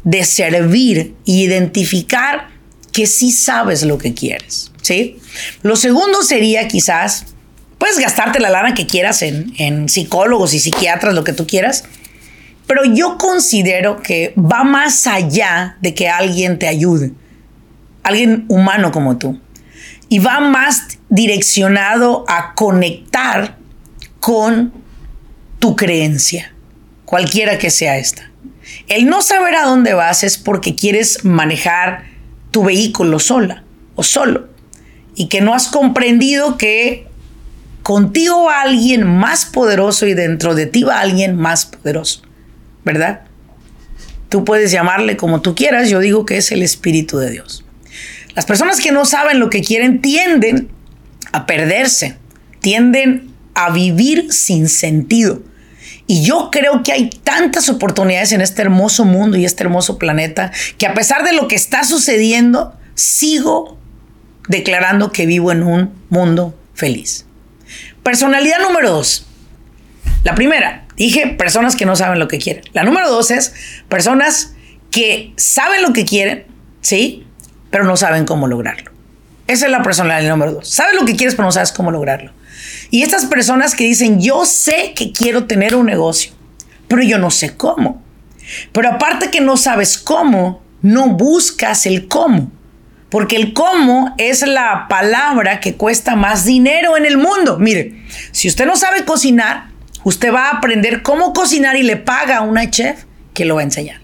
de 0.04 0.24
servir 0.24 1.14
e 1.26 1.32
identificar 1.32 2.48
que 2.92 3.06
sí 3.06 3.30
sabes 3.30 3.82
lo 3.82 3.98
que 3.98 4.14
quieres, 4.14 4.72
¿sí? 4.82 5.18
Lo 5.62 5.76
segundo 5.76 6.22
sería 6.22 6.66
quizás 6.66 7.26
Puedes 7.78 8.00
gastarte 8.00 8.40
la 8.40 8.50
lana 8.50 8.74
que 8.74 8.86
quieras 8.86 9.22
en, 9.22 9.88
psicólogos 9.88 10.52
y 10.52 10.58
psiquiatras, 10.58 11.14
lo 11.14 11.22
que 11.22 11.32
tú 11.32 11.46
quieras, 11.46 11.84
pero 12.66 12.84
yo 12.84 13.16
considero 13.18 14.02
que 14.02 14.34
va 14.36 14.64
más 14.64 15.06
allá 15.06 15.76
de 15.80 15.94
que 15.94 16.08
alguien 16.08 16.58
te 16.58 16.66
ayude, 16.66 17.12
alguien 18.02 18.44
humano 18.48 18.90
como 18.90 19.16
tú, 19.16 19.40
y 20.08 20.18
va 20.18 20.40
más 20.40 20.98
direccionado 21.08 22.24
a 22.28 22.54
conectar 22.54 23.56
con 24.18 24.72
tu 25.58 25.76
creencia, 25.76 26.52
cualquiera 27.04 27.58
que 27.58 27.70
sea 27.70 27.98
esta. 27.98 28.30
El 28.86 29.06
no 29.06 29.22
saber 29.22 29.54
a 29.54 29.64
dónde 29.64 29.94
vas 29.94 30.24
es 30.24 30.38
porque 30.38 30.74
quieres 30.74 31.24
manejar 31.24 32.04
tu 32.50 32.64
vehículo 32.64 33.18
sola 33.18 33.64
o 33.94 34.02
solo 34.02 34.48
y 35.14 35.28
que 35.28 35.40
no 35.40 35.54
has 35.54 35.68
comprendido 35.68 36.56
que 36.56 37.06
contigo 37.82 38.44
va 38.44 38.62
alguien 38.62 39.06
más 39.06 39.46
poderoso 39.46 40.06
y 40.06 40.14
dentro 40.14 40.54
de 40.54 40.66
ti 40.66 40.82
va 40.82 41.00
alguien 41.00 41.36
más 41.36 41.66
poderoso, 41.66 42.22
¿verdad? 42.84 43.22
Tú 44.28 44.44
puedes 44.44 44.70
llamarle 44.70 45.16
como 45.16 45.40
tú 45.40 45.54
quieras, 45.54 45.88
yo 45.88 46.00
digo 46.00 46.26
que 46.26 46.36
es 46.36 46.52
el 46.52 46.62
Espíritu 46.62 47.18
de 47.18 47.30
Dios. 47.30 47.64
Las 48.34 48.46
personas 48.46 48.80
que 48.80 48.92
no 48.92 49.04
saben 49.04 49.40
lo 49.40 49.50
que 49.50 49.62
quieren 49.62 50.00
tienden 50.00 50.68
a 51.32 51.46
perderse, 51.46 52.16
tienden 52.60 53.27
a 53.58 53.70
vivir 53.70 54.32
sin 54.32 54.68
sentido. 54.68 55.42
Y 56.06 56.24
yo 56.24 56.50
creo 56.52 56.84
que 56.84 56.92
hay 56.92 57.10
tantas 57.10 57.68
oportunidades 57.68 58.30
en 58.32 58.40
este 58.40 58.62
hermoso 58.62 59.04
mundo 59.04 59.36
y 59.36 59.44
este 59.44 59.64
hermoso 59.64 59.98
planeta 59.98 60.52
que 60.78 60.86
a 60.86 60.94
pesar 60.94 61.24
de 61.24 61.32
lo 61.32 61.48
que 61.48 61.56
está 61.56 61.82
sucediendo, 61.82 62.74
sigo 62.94 63.76
declarando 64.48 65.10
que 65.10 65.26
vivo 65.26 65.50
en 65.50 65.64
un 65.64 65.92
mundo 66.08 66.56
feliz. 66.74 67.26
Personalidad 68.04 68.60
número 68.60 68.90
dos. 68.90 69.26
La 70.22 70.36
primera, 70.36 70.86
dije 70.96 71.26
personas 71.26 71.74
que 71.74 71.84
no 71.84 71.96
saben 71.96 72.20
lo 72.20 72.28
que 72.28 72.38
quieren. 72.38 72.62
La 72.72 72.84
número 72.84 73.10
dos 73.10 73.32
es 73.32 73.52
personas 73.88 74.54
que 74.92 75.32
saben 75.36 75.82
lo 75.82 75.92
que 75.92 76.04
quieren, 76.04 76.46
¿sí? 76.80 77.26
Pero 77.70 77.84
no 77.84 77.96
saben 77.96 78.24
cómo 78.24 78.46
lograrlo. 78.46 78.92
Esa 79.48 79.66
es 79.66 79.72
la 79.72 79.82
personalidad 79.82 80.30
número 80.30 80.52
dos. 80.52 80.68
Sabes 80.68 80.94
lo 80.94 81.04
que 81.04 81.16
quieres, 81.16 81.34
pero 81.34 81.46
no 81.46 81.52
sabes 81.52 81.72
cómo 81.72 81.90
lograrlo. 81.90 82.37
Y 82.90 83.02
estas 83.02 83.26
personas 83.26 83.74
que 83.74 83.84
dicen, 83.84 84.20
yo 84.20 84.44
sé 84.44 84.92
que 84.94 85.12
quiero 85.12 85.46
tener 85.46 85.74
un 85.74 85.86
negocio, 85.86 86.32
pero 86.86 87.02
yo 87.02 87.18
no 87.18 87.30
sé 87.30 87.56
cómo. 87.56 88.02
Pero 88.72 88.88
aparte 88.88 89.30
que 89.30 89.40
no 89.40 89.56
sabes 89.56 89.98
cómo, 89.98 90.62
no 90.82 91.08
buscas 91.08 91.86
el 91.86 92.08
cómo. 92.08 92.50
Porque 93.10 93.36
el 93.36 93.54
cómo 93.54 94.14
es 94.18 94.46
la 94.46 94.86
palabra 94.88 95.60
que 95.60 95.76
cuesta 95.76 96.14
más 96.14 96.44
dinero 96.44 96.96
en 96.96 97.06
el 97.06 97.16
mundo. 97.16 97.58
Mire, 97.58 98.04
si 98.32 98.48
usted 98.48 98.66
no 98.66 98.76
sabe 98.76 99.04
cocinar, 99.04 99.68
usted 100.04 100.32
va 100.32 100.48
a 100.48 100.56
aprender 100.56 101.02
cómo 101.02 101.32
cocinar 101.32 101.76
y 101.76 101.82
le 101.82 101.96
paga 101.96 102.38
a 102.38 102.42
una 102.42 102.70
chef 102.70 103.04
que 103.32 103.46
lo 103.46 103.54
va 103.54 103.62
a 103.62 103.64
enseñar. 103.64 104.00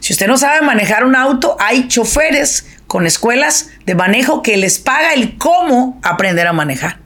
Si 0.00 0.12
usted 0.12 0.26
no 0.28 0.38
sabe 0.38 0.60
manejar 0.60 1.04
un 1.04 1.16
auto, 1.16 1.56
hay 1.58 1.88
choferes 1.88 2.66
con 2.86 3.06
escuelas 3.06 3.70
de 3.86 3.94
manejo 3.94 4.42
que 4.42 4.56
les 4.56 4.78
paga 4.78 5.12
el 5.12 5.36
cómo 5.38 6.00
aprender 6.02 6.46
a 6.46 6.52
manejar. 6.52 6.99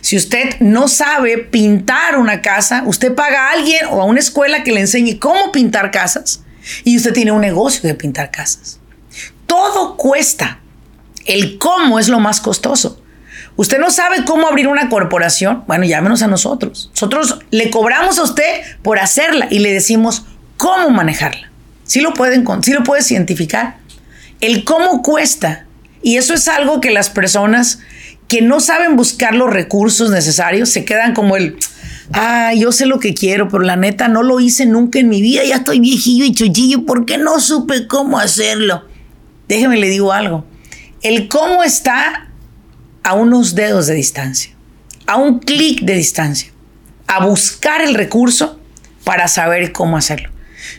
Si 0.00 0.16
usted 0.16 0.60
no 0.60 0.88
sabe 0.88 1.38
pintar 1.38 2.18
una 2.18 2.42
casa, 2.42 2.82
usted 2.86 3.14
paga 3.14 3.48
a 3.48 3.52
alguien 3.52 3.86
o 3.90 4.00
a 4.00 4.04
una 4.04 4.20
escuela 4.20 4.62
que 4.62 4.72
le 4.72 4.80
enseñe 4.80 5.18
cómo 5.18 5.52
pintar 5.52 5.90
casas 5.90 6.42
y 6.84 6.96
usted 6.96 7.12
tiene 7.12 7.32
un 7.32 7.40
negocio 7.40 7.82
de 7.82 7.94
pintar 7.94 8.30
casas. 8.30 8.80
Todo 9.46 9.96
cuesta. 9.96 10.60
El 11.26 11.58
cómo 11.58 11.98
es 11.98 12.08
lo 12.08 12.20
más 12.20 12.40
costoso. 12.40 13.00
Usted 13.56 13.78
no 13.78 13.90
sabe 13.90 14.24
cómo 14.24 14.48
abrir 14.48 14.68
una 14.68 14.88
corporación. 14.88 15.64
Bueno, 15.66 15.84
llámenos 15.84 16.22
a 16.22 16.26
nosotros. 16.26 16.90
Nosotros 16.90 17.38
le 17.50 17.70
cobramos 17.70 18.18
a 18.18 18.24
usted 18.24 18.62
por 18.82 18.98
hacerla 18.98 19.46
y 19.50 19.60
le 19.60 19.72
decimos 19.72 20.24
cómo 20.56 20.90
manejarla. 20.90 21.50
Si 21.84 22.00
lo 22.00 22.14
pueden, 22.14 22.44
si 22.62 22.72
lo 22.72 22.82
puedes 22.82 23.10
identificar. 23.10 23.76
El 24.40 24.64
cómo 24.64 25.02
cuesta. 25.02 25.66
Y 26.02 26.16
eso 26.16 26.34
es 26.34 26.48
algo 26.48 26.80
que 26.80 26.90
las 26.90 27.10
personas 27.10 27.78
que 28.28 28.42
no 28.42 28.60
saben 28.60 28.96
buscar 28.96 29.34
los 29.34 29.50
recursos 29.50 30.10
necesarios 30.10 30.70
se 30.70 30.84
quedan 30.84 31.14
como 31.14 31.36
el, 31.36 31.56
ah, 32.12 32.52
yo 32.54 32.72
sé 32.72 32.86
lo 32.86 32.98
que 32.98 33.14
quiero, 33.14 33.48
pero 33.48 33.62
la 33.62 33.76
neta 33.76 34.08
no 34.08 34.22
lo 34.22 34.40
hice 34.40 34.66
nunca 34.66 34.98
en 34.98 35.08
mi 35.08 35.20
vida, 35.20 35.44
ya 35.44 35.56
estoy 35.56 35.80
viejillo 35.80 36.24
y 36.24 36.32
chochillo, 36.32 36.86
¿por 36.86 37.04
qué 37.06 37.18
no 37.18 37.40
supe 37.40 37.86
cómo 37.86 38.18
hacerlo? 38.18 38.84
Déjeme 39.48 39.76
le 39.76 39.88
digo 39.88 40.12
algo. 40.12 40.46
El 41.02 41.28
cómo 41.28 41.62
está 41.62 42.28
a 43.02 43.14
unos 43.14 43.54
dedos 43.54 43.86
de 43.86 43.94
distancia, 43.94 44.52
a 45.06 45.16
un 45.16 45.38
clic 45.40 45.82
de 45.82 45.94
distancia, 45.94 46.50
a 47.06 47.26
buscar 47.26 47.82
el 47.82 47.94
recurso 47.94 48.58
para 49.04 49.28
saber 49.28 49.72
cómo 49.72 49.98
hacerlo. 49.98 50.30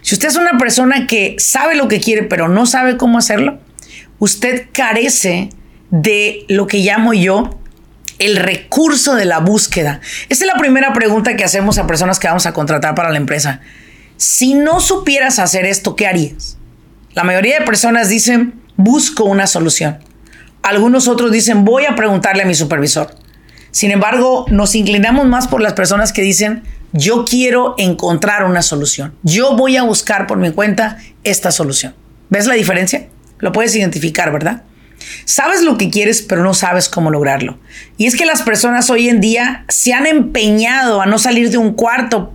Si 0.01 0.15
usted 0.15 0.29
es 0.29 0.35
una 0.35 0.57
persona 0.57 1.05
que 1.05 1.35
sabe 1.37 1.75
lo 1.75 1.87
que 1.87 1.99
quiere, 1.99 2.23
pero 2.23 2.47
no 2.47 2.65
sabe 2.65 2.97
cómo 2.97 3.19
hacerlo, 3.19 3.59
usted 4.17 4.67
carece 4.71 5.49
de 6.01 6.45
lo 6.49 6.67
que 6.67 6.79
llamo 6.79 7.13
yo 7.13 7.57
el 8.19 8.35
recurso 8.35 9.15
de 9.15 9.23
la 9.23 9.39
búsqueda. 9.39 10.01
Esa 10.27 10.43
es 10.43 10.51
la 10.53 10.59
primera 10.59 10.91
pregunta 10.93 11.37
que 11.37 11.45
hacemos 11.45 11.77
a 11.77 11.87
personas 11.87 12.19
que 12.19 12.27
vamos 12.27 12.45
a 12.45 12.53
contratar 12.53 12.95
para 12.95 13.11
la 13.11 13.17
empresa. 13.17 13.61
Si 14.17 14.55
no 14.55 14.81
supieras 14.81 15.39
hacer 15.39 15.65
esto, 15.65 15.95
¿qué 15.95 16.05
harías? 16.05 16.57
La 17.13 17.23
mayoría 17.23 17.59
de 17.59 17.65
personas 17.65 18.09
dicen, 18.09 18.61
busco 18.75 19.23
una 19.23 19.47
solución. 19.47 19.99
Algunos 20.63 21.07
otros 21.07 21.31
dicen, 21.31 21.63
voy 21.63 21.85
a 21.85 21.95
preguntarle 21.95 22.43
a 22.43 22.45
mi 22.45 22.55
supervisor. 22.55 23.15
Sin 23.71 23.91
embargo, 23.91 24.45
nos 24.49 24.75
inclinamos 24.75 25.27
más 25.27 25.47
por 25.47 25.61
las 25.61 25.73
personas 25.73 26.11
que 26.11 26.21
dicen, 26.21 26.63
yo 26.91 27.23
quiero 27.23 27.75
encontrar 27.77 28.43
una 28.43 28.61
solución. 28.61 29.15
Yo 29.23 29.55
voy 29.55 29.77
a 29.77 29.83
buscar 29.83 30.27
por 30.27 30.39
mi 30.39 30.51
cuenta 30.51 30.97
esta 31.23 31.51
solución. 31.51 31.95
¿Ves 32.29 32.47
la 32.47 32.55
diferencia? 32.55 33.07
Lo 33.39 33.53
puedes 33.53 33.73
identificar, 33.75 34.33
¿verdad? 34.33 34.63
Sabes 35.25 35.62
lo 35.62 35.77
que 35.77 35.89
quieres, 35.89 36.21
pero 36.21 36.43
no 36.43 36.53
sabes 36.53 36.89
cómo 36.89 37.12
lograrlo. 37.12 37.57
Y 37.97 38.05
es 38.05 38.15
que 38.15 38.25
las 38.25 38.41
personas 38.41 38.89
hoy 38.89 39.09
en 39.09 39.21
día 39.21 39.65
se 39.67 39.93
han 39.93 40.07
empeñado 40.07 41.01
a 41.01 41.05
no 41.05 41.17
salir 41.19 41.50
de 41.50 41.57
un 41.57 41.74
cuarto 41.74 42.33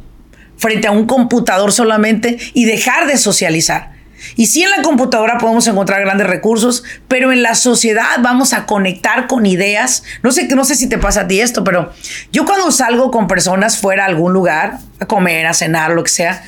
frente 0.56 0.88
a 0.88 0.90
un 0.90 1.06
computador 1.06 1.72
solamente 1.72 2.38
y 2.54 2.64
dejar 2.64 3.06
de 3.06 3.16
socializar. 3.16 3.92
Y 4.36 4.46
sí 4.46 4.62
en 4.62 4.70
la 4.70 4.82
computadora 4.82 5.38
podemos 5.38 5.66
encontrar 5.66 6.02
grandes 6.02 6.26
recursos, 6.26 6.84
pero 7.08 7.32
en 7.32 7.42
la 7.42 7.54
sociedad 7.54 8.18
vamos 8.20 8.52
a 8.52 8.66
conectar 8.66 9.26
con 9.26 9.46
ideas. 9.46 10.02
No 10.22 10.30
sé, 10.30 10.46
no 10.48 10.64
sé 10.64 10.74
si 10.74 10.88
te 10.88 10.98
pasa 10.98 11.22
a 11.22 11.28
ti 11.28 11.40
esto, 11.40 11.64
pero 11.64 11.92
yo 12.32 12.44
cuando 12.44 12.70
salgo 12.70 13.10
con 13.10 13.28
personas 13.28 13.78
fuera 13.78 14.04
a 14.04 14.08
algún 14.08 14.32
lugar, 14.32 14.78
a 14.98 15.06
comer, 15.06 15.46
a 15.46 15.54
cenar, 15.54 15.92
lo 15.92 16.04
que 16.04 16.10
sea, 16.10 16.44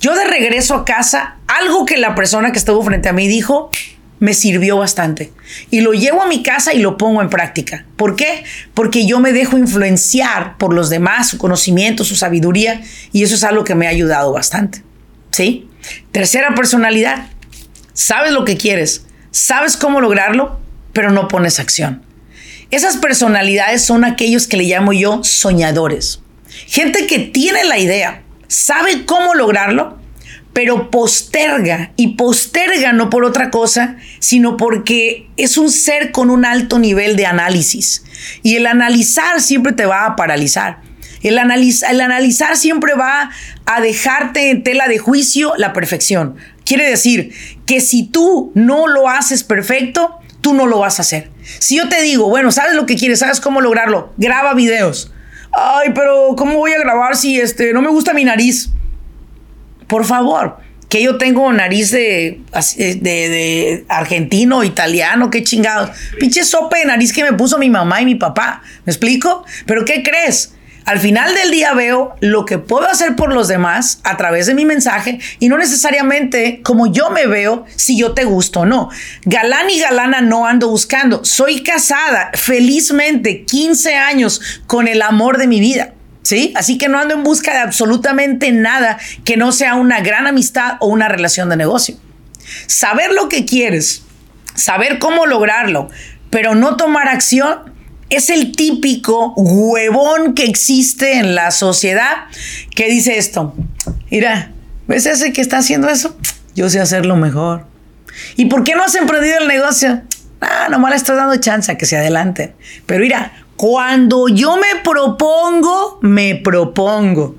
yo 0.00 0.14
de 0.14 0.24
regreso 0.24 0.74
a 0.74 0.84
casa, 0.84 1.36
algo 1.46 1.86
que 1.86 1.96
la 1.96 2.14
persona 2.14 2.52
que 2.52 2.58
estuvo 2.58 2.82
frente 2.82 3.08
a 3.08 3.12
mí 3.12 3.28
dijo, 3.28 3.70
me 4.24 4.32
sirvió 4.32 4.78
bastante. 4.78 5.34
Y 5.70 5.82
lo 5.82 5.92
llevo 5.92 6.22
a 6.22 6.26
mi 6.26 6.42
casa 6.42 6.72
y 6.72 6.78
lo 6.78 6.96
pongo 6.96 7.20
en 7.20 7.28
práctica. 7.28 7.84
¿Por 7.96 8.16
qué? 8.16 8.42
Porque 8.72 9.06
yo 9.06 9.20
me 9.20 9.34
dejo 9.34 9.58
influenciar 9.58 10.56
por 10.56 10.72
los 10.72 10.88
demás, 10.88 11.28
su 11.28 11.36
conocimiento, 11.36 12.04
su 12.04 12.16
sabiduría, 12.16 12.80
y 13.12 13.22
eso 13.22 13.34
es 13.34 13.44
algo 13.44 13.64
que 13.64 13.74
me 13.74 13.86
ha 13.86 13.90
ayudado 13.90 14.32
bastante. 14.32 14.82
¿Sí? 15.30 15.68
Tercera 16.10 16.54
personalidad. 16.54 17.26
Sabes 17.92 18.32
lo 18.32 18.46
que 18.46 18.56
quieres, 18.56 19.04
sabes 19.30 19.76
cómo 19.76 20.00
lograrlo, 20.00 20.58
pero 20.94 21.10
no 21.10 21.28
pones 21.28 21.60
acción. 21.60 22.02
Esas 22.70 22.96
personalidades 22.96 23.84
son 23.84 24.04
aquellos 24.04 24.46
que 24.46 24.56
le 24.56 24.64
llamo 24.64 24.94
yo 24.94 25.22
soñadores. 25.22 26.22
Gente 26.66 27.06
que 27.06 27.18
tiene 27.18 27.64
la 27.64 27.78
idea, 27.78 28.22
sabe 28.48 29.04
cómo 29.04 29.34
lograrlo, 29.34 29.98
pero 30.54 30.90
posterga 30.90 31.90
y 31.96 32.14
posterga 32.14 32.92
no 32.92 33.10
por 33.10 33.24
otra 33.24 33.50
cosa, 33.50 33.96
sino 34.20 34.56
porque 34.56 35.28
es 35.36 35.58
un 35.58 35.70
ser 35.70 36.12
con 36.12 36.30
un 36.30 36.46
alto 36.46 36.78
nivel 36.78 37.16
de 37.16 37.26
análisis. 37.26 38.04
Y 38.42 38.54
el 38.56 38.66
analizar 38.66 39.42
siempre 39.42 39.72
te 39.72 39.84
va 39.84 40.06
a 40.06 40.16
paralizar. 40.16 40.78
El, 41.24 41.38
analizar 41.38 42.56
siempre 42.56 42.94
va 42.94 43.30
a 43.66 43.80
dejarte 43.80 44.50
en 44.50 44.62
tela 44.62 44.86
de 44.86 44.98
juicio 44.98 45.54
la 45.56 45.72
perfección. 45.72 46.36
Quiere 46.64 46.88
decir 46.88 47.34
que 47.66 47.80
si 47.80 48.06
tú 48.06 48.52
no 48.54 48.86
lo 48.86 49.08
haces 49.08 49.42
perfecto, 49.42 50.20
tú 50.40 50.54
no 50.54 50.66
lo 50.66 50.78
vas 50.78 50.98
a 51.00 51.02
hacer. 51.02 51.30
Si 51.58 51.78
yo 51.78 51.88
te 51.88 52.00
digo, 52.02 52.28
bueno, 52.28 52.52
sabes 52.52 52.74
lo 52.74 52.86
que 52.86 52.96
quieres, 52.96 53.18
sabes 53.18 53.40
cómo 53.40 53.60
lograrlo, 53.60 54.12
graba 54.18 54.54
videos. 54.54 55.10
Ay, 55.50 55.90
pero 55.94 56.34
¿cómo 56.36 56.58
voy 56.58 56.72
a 56.72 56.78
grabar 56.78 57.16
si 57.16 57.40
este 57.40 57.72
no 57.72 57.82
me 57.82 57.88
gusta 57.88 58.12
mi 58.12 58.24
nariz? 58.24 58.70
Por 59.86 60.04
favor, 60.04 60.58
que 60.88 61.02
yo 61.02 61.18
tengo 61.18 61.52
nariz 61.52 61.90
de, 61.90 62.40
de, 62.76 63.84
argentino, 63.88 64.62
italiano, 64.62 65.30
qué 65.30 65.42
chingados. 65.42 65.90
Pinche 66.20 66.44
sopa 66.44 66.78
de 66.78 66.84
nariz 66.84 67.12
que 67.12 67.24
me 67.24 67.32
puso 67.32 67.58
mi 67.58 67.70
mamá 67.70 68.00
y 68.00 68.04
mi 68.04 68.14
papá. 68.14 68.62
¿Me 68.84 68.92
explico? 68.92 69.44
Pero 69.66 69.84
¿qué 69.84 70.02
crees? 70.02 70.54
Al 70.84 70.98
final 70.98 71.34
del 71.34 71.50
día 71.50 71.72
veo 71.72 72.14
lo 72.20 72.44
que 72.44 72.58
puedo 72.58 72.86
hacer 72.86 73.16
por 73.16 73.32
los 73.32 73.48
demás 73.48 74.00
a 74.04 74.18
través 74.18 74.46
de 74.46 74.54
mi 74.54 74.66
mensaje 74.66 75.18
y 75.38 75.48
no 75.48 75.56
necesariamente 75.56 76.60
como 76.62 76.92
yo 76.92 77.08
me 77.10 77.26
veo 77.26 77.64
si 77.74 77.96
yo 77.96 78.12
te 78.12 78.24
gusto 78.24 78.60
o 78.60 78.66
no. 78.66 78.90
Galán 79.24 79.70
y 79.70 79.80
galana 79.80 80.20
no 80.20 80.46
ando 80.46 80.68
buscando. 80.68 81.24
Soy 81.24 81.62
casada 81.62 82.30
felizmente 82.34 83.44
15 83.44 83.94
años 83.94 84.62
con 84.66 84.86
el 84.86 85.00
amor 85.00 85.38
de 85.38 85.46
mi 85.46 85.58
vida. 85.58 85.93
¿Sí? 86.24 86.52
Así 86.56 86.76
que 86.76 86.88
no 86.88 86.98
ando 86.98 87.14
en 87.14 87.22
busca 87.22 87.52
de 87.52 87.60
absolutamente 87.60 88.50
nada 88.50 88.98
que 89.24 89.36
no 89.36 89.52
sea 89.52 89.76
una 89.76 90.00
gran 90.00 90.26
amistad 90.26 90.78
o 90.80 90.88
una 90.88 91.08
relación 91.08 91.48
de 91.48 91.56
negocio. 91.56 91.96
Saber 92.66 93.12
lo 93.12 93.28
que 93.28 93.44
quieres, 93.44 94.02
saber 94.56 94.98
cómo 94.98 95.26
lograrlo, 95.26 95.88
pero 96.30 96.56
no 96.56 96.76
tomar 96.76 97.08
acción 97.08 97.72
es 98.10 98.30
el 98.30 98.52
típico 98.52 99.32
huevón 99.36 100.34
que 100.34 100.44
existe 100.44 101.18
en 101.18 101.34
la 101.34 101.50
sociedad 101.50 102.24
que 102.74 102.88
dice 102.88 103.18
esto. 103.18 103.54
Mira, 104.10 104.52
¿ves 104.86 105.06
ese 105.06 105.32
que 105.32 105.40
está 105.40 105.58
haciendo 105.58 105.88
eso? 105.88 106.16
Yo 106.54 106.68
sé 106.70 106.80
hacerlo 106.80 107.16
mejor. 107.16 107.66
¿Y 108.36 108.46
por 108.46 108.64
qué 108.64 108.74
no 108.74 108.84
has 108.84 108.94
emprendido 108.94 109.38
el 109.38 109.48
negocio? 109.48 110.02
Ah, 110.40 110.68
nomás 110.70 110.90
le 110.90 110.96
estás 110.96 111.16
dando 111.16 111.36
chance 111.36 111.72
a 111.72 111.78
que 111.78 111.86
se 111.86 111.96
adelante. 111.96 112.54
Pero 112.86 113.00
mira, 113.00 113.32
cuando 113.56 114.28
yo 114.28 114.56
me 114.56 114.80
propongo, 114.82 115.98
me 116.02 116.34
propongo. 116.36 117.36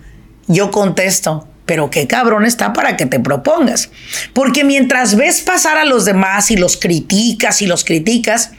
Yo 0.47 0.71
contesto, 0.71 1.47
pero 1.65 1.89
qué 1.89 2.07
cabrón 2.07 2.45
está 2.45 2.73
para 2.73 2.95
que 2.97 3.05
te 3.05 3.19
propongas. 3.19 3.89
Porque 4.33 4.63
mientras 4.63 5.15
ves 5.15 5.41
pasar 5.41 5.77
a 5.77 5.85
los 5.85 6.05
demás 6.05 6.51
y 6.51 6.57
los 6.57 6.77
criticas 6.77 7.61
y 7.61 7.67
los 7.67 7.83
criticas, 7.83 8.51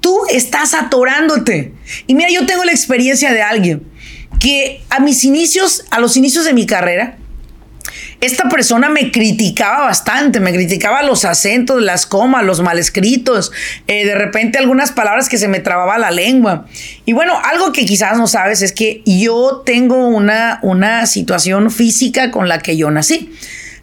tú 0.00 0.18
estás 0.30 0.74
atorándote. 0.74 1.74
Y 2.06 2.14
mira, 2.14 2.30
yo 2.30 2.46
tengo 2.46 2.64
la 2.64 2.72
experiencia 2.72 3.32
de 3.32 3.42
alguien 3.42 3.82
que 4.38 4.82
a 4.90 5.00
mis 5.00 5.24
inicios, 5.24 5.84
a 5.90 5.98
los 5.98 6.16
inicios 6.16 6.44
de 6.44 6.52
mi 6.52 6.66
carrera, 6.66 7.18
esta 8.20 8.48
persona 8.48 8.88
me 8.88 9.12
criticaba 9.12 9.84
bastante, 9.84 10.40
me 10.40 10.52
criticaba 10.52 11.02
los 11.02 11.24
acentos, 11.24 11.80
las 11.80 12.04
comas, 12.04 12.44
los 12.44 12.60
mal 12.60 12.78
escritos, 12.78 13.52
eh, 13.86 14.04
de 14.04 14.14
repente 14.14 14.58
algunas 14.58 14.90
palabras 14.90 15.28
que 15.28 15.38
se 15.38 15.46
me 15.46 15.60
trababa 15.60 15.98
la 15.98 16.10
lengua. 16.10 16.66
Y 17.04 17.12
bueno, 17.12 17.38
algo 17.44 17.72
que 17.72 17.86
quizás 17.86 18.18
no 18.18 18.26
sabes 18.26 18.62
es 18.62 18.72
que 18.72 19.02
yo 19.06 19.62
tengo 19.64 20.08
una, 20.08 20.58
una 20.62 21.06
situación 21.06 21.70
física 21.70 22.30
con 22.32 22.48
la 22.48 22.58
que 22.58 22.76
yo 22.76 22.90
nací, 22.90 23.32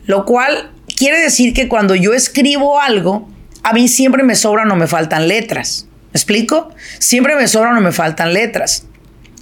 lo 0.06 0.26
cual 0.26 0.72
quiere 0.98 1.20
decir 1.20 1.54
que 1.54 1.70
cuando 1.70 1.96
yo 1.96 2.14
escribo 2.14 2.82
algo, 2.82 3.30
a 3.64 3.74
mí 3.74 3.88
siempre 3.88 4.24
me 4.24 4.36
sobran 4.36 4.70
o 4.70 4.76
me 4.76 4.88
faltan 4.88 5.30
letras. 5.30 5.88
¿Me 6.14 6.18
explico? 6.18 6.70
Siempre 7.00 7.36
me 7.36 7.48
sobran 7.48 7.78
o 7.78 7.82
me 7.82 7.92
faltan 7.92 8.34
letras. 8.34 8.86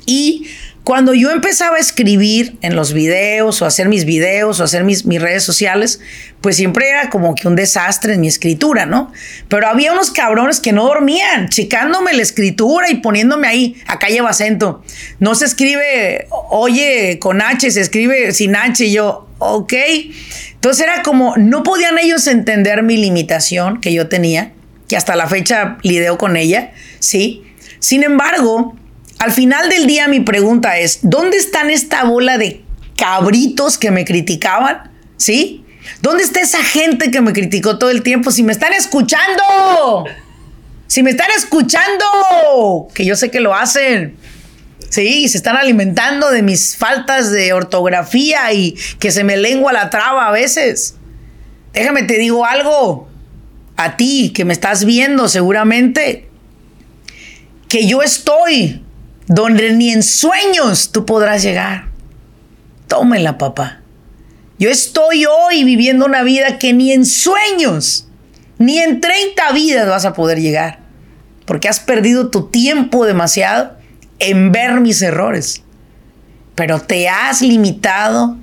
Y 0.06 0.48
cuando 0.84 1.14
yo 1.14 1.32
empezaba 1.32 1.78
a 1.78 1.80
escribir 1.80 2.58
en 2.62 2.76
los 2.76 2.92
videos 2.92 3.62
o 3.62 3.66
hacer 3.66 3.88
mis 3.88 4.04
videos 4.04 4.60
o 4.60 4.66
hacer 4.66 4.84
mis, 4.84 5.06
mis, 5.06 5.22
redes 5.22 5.44
sociales, 5.44 6.02
pues 6.42 6.58
siempre 6.58 6.90
era 6.90 7.10
como 7.10 7.36
que 7.36 7.48
un 7.48 7.56
desastre 7.56 8.16
en 8.16 8.22
mi 8.22 8.28
escritura, 8.28 8.86
¿no? 8.86 9.12
Pero 9.48 9.68
había 9.68 9.94
unos 9.94 10.12
cabrones 10.12 10.60
que 10.60 10.74
no 10.74 10.84
dormían, 10.84 11.48
checándome 11.48 12.12
la 12.14 12.22
escritura 12.22 12.90
y 12.90 12.96
poniéndome 12.96 13.48
ahí, 13.48 13.82
acá 13.88 14.08
lleva 14.08 14.32
acento. 14.32 14.84
No 15.20 15.36
se 15.36 15.46
escribe, 15.46 16.28
oye, 16.50 17.18
con 17.20 17.42
H, 17.42 17.72
se 17.72 17.80
escribe 17.80 18.34
sin 18.34 18.58
H 18.58 18.84
y 18.84 18.92
yo, 18.92 19.30
ok. 19.40 19.74
Entonces 20.52 20.86
era 20.86 21.02
como, 21.02 21.38
no 21.38 21.64
podían 21.64 21.98
ellos 21.98 22.28
entender 22.28 22.84
mi 22.84 22.98
limitación 22.98 23.80
que 23.80 23.94
yo 23.94 24.10
tenía, 24.10 24.52
que 24.90 24.98
hasta 24.98 25.16
la 25.16 25.28
fecha 25.28 25.78
lidio 25.82 26.18
con 26.18 26.36
ella, 26.36 26.74
¿sí? 27.00 27.44
Sin 27.80 28.04
embargo, 28.04 28.76
al 29.24 29.32
final 29.32 29.70
del 29.70 29.88
día 29.88 30.10
mi 30.10 30.20
pregunta 30.20 30.80
es, 30.80 31.00
¿dónde 31.02 31.38
están 31.38 31.70
esta 31.70 32.04
bola 32.04 32.38
de 32.38 32.62
cabritos 32.98 33.78
que 33.78 33.90
me 33.90 34.04
criticaban? 34.04 34.92
¿Sí? 35.16 35.64
¿Dónde 36.02 36.24
está 36.24 36.42
esa 36.42 36.62
gente 36.62 37.10
que 37.10 37.22
me 37.22 37.32
criticó 37.32 37.78
todo 37.78 37.90
el 37.90 38.04
tiempo? 38.04 38.32
Si 38.32 38.44
me 38.44 38.52
están 38.52 38.74
escuchando, 38.74 40.04
si 40.88 41.04
me 41.04 41.12
están 41.12 41.30
escuchando, 41.38 42.06
que 42.94 43.06
yo 43.06 43.16
sé 43.16 43.32
que 43.32 43.40
lo 43.40 43.56
hacen. 43.56 44.18
Sí, 44.90 45.30
se 45.30 45.38
están 45.38 45.56
alimentando 45.56 46.30
de 46.30 46.42
mis 46.42 46.76
faltas 46.76 47.32
de 47.32 47.54
ortografía 47.54 48.52
y 48.52 48.76
que 49.00 49.10
se 49.10 49.24
me 49.24 49.38
lengua 49.38 49.72
la 49.72 49.90
traba 49.90 50.28
a 50.28 50.32
veces. 50.32 50.96
Déjame 51.72 52.04
te 52.04 52.18
digo 52.18 52.46
algo. 52.46 53.08
A 53.78 53.96
ti 53.96 54.34
que 54.36 54.44
me 54.44 54.52
estás 54.52 54.84
viendo 54.84 55.30
seguramente 55.30 56.28
que 57.70 57.88
yo 57.88 58.04
estoy 58.04 58.83
donde 59.28 59.72
ni 59.74 59.92
en 59.92 60.04
sueños 60.04 60.92
tú 60.92 61.06
podrás 61.06 61.44
llegar. 61.44 61.86
Tómela, 62.88 63.38
papá. 63.38 63.82
Yo 64.60 64.70
estoy 64.70 65.26
hoy 65.26 65.64
viviendo 65.64 66.06
una 66.06 66.24
vida 66.24 66.60
que 66.60 66.74
ni 66.74 66.92
en 66.92 67.06
sueños, 67.06 68.08
ni 68.58 68.80
en 68.80 69.02
30 69.02 69.52
vidas 69.52 69.88
vas 69.88 70.06
a 70.06 70.14
poder 70.14 70.40
llegar. 70.40 70.80
Porque 71.46 71.68
has 71.68 71.80
perdido 71.80 72.30
tu 72.30 72.48
tiempo 72.48 73.06
demasiado 73.06 73.74
en 74.20 74.52
ver 74.52 74.80
mis 74.80 75.02
errores. 75.02 75.64
Pero 76.56 76.80
te 76.80 77.10
has 77.10 77.42
limitado 77.42 78.38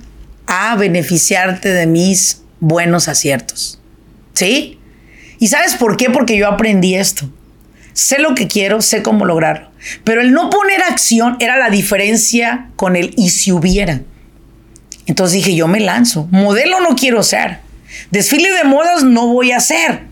a 0.45 0.75
beneficiarte 0.75 1.69
de 1.69 1.87
mis 1.87 2.43
buenos 2.59 3.07
aciertos. 3.07 3.79
¿Sí? 4.33 4.79
¿Y 5.39 5.47
sabes 5.47 5.75
por 5.75 5.97
qué? 5.97 6.09
Porque 6.09 6.37
yo 6.37 6.47
aprendí 6.47 6.95
esto. 6.95 7.29
Sé 7.93 8.19
lo 8.19 8.35
que 8.35 8.47
quiero, 8.47 8.81
sé 8.81 9.01
cómo 9.01 9.25
lograrlo. 9.25 9.70
Pero 10.03 10.21
el 10.21 10.31
no 10.31 10.49
poner 10.49 10.81
acción 10.83 11.37
era 11.39 11.57
la 11.57 11.69
diferencia 11.69 12.67
con 12.75 12.95
el 12.95 13.13
y 13.17 13.29
si 13.29 13.51
hubiera. 13.51 14.01
Entonces 15.07 15.33
dije, 15.33 15.55
yo 15.55 15.67
me 15.67 15.79
lanzo. 15.79 16.27
Modelo 16.31 16.79
no 16.79 16.95
quiero 16.95 17.23
ser. 17.23 17.59
Desfile 18.11 18.51
de 18.51 18.63
modas 18.63 19.03
no 19.03 19.27
voy 19.27 19.51
a 19.51 19.57
hacer. 19.57 20.03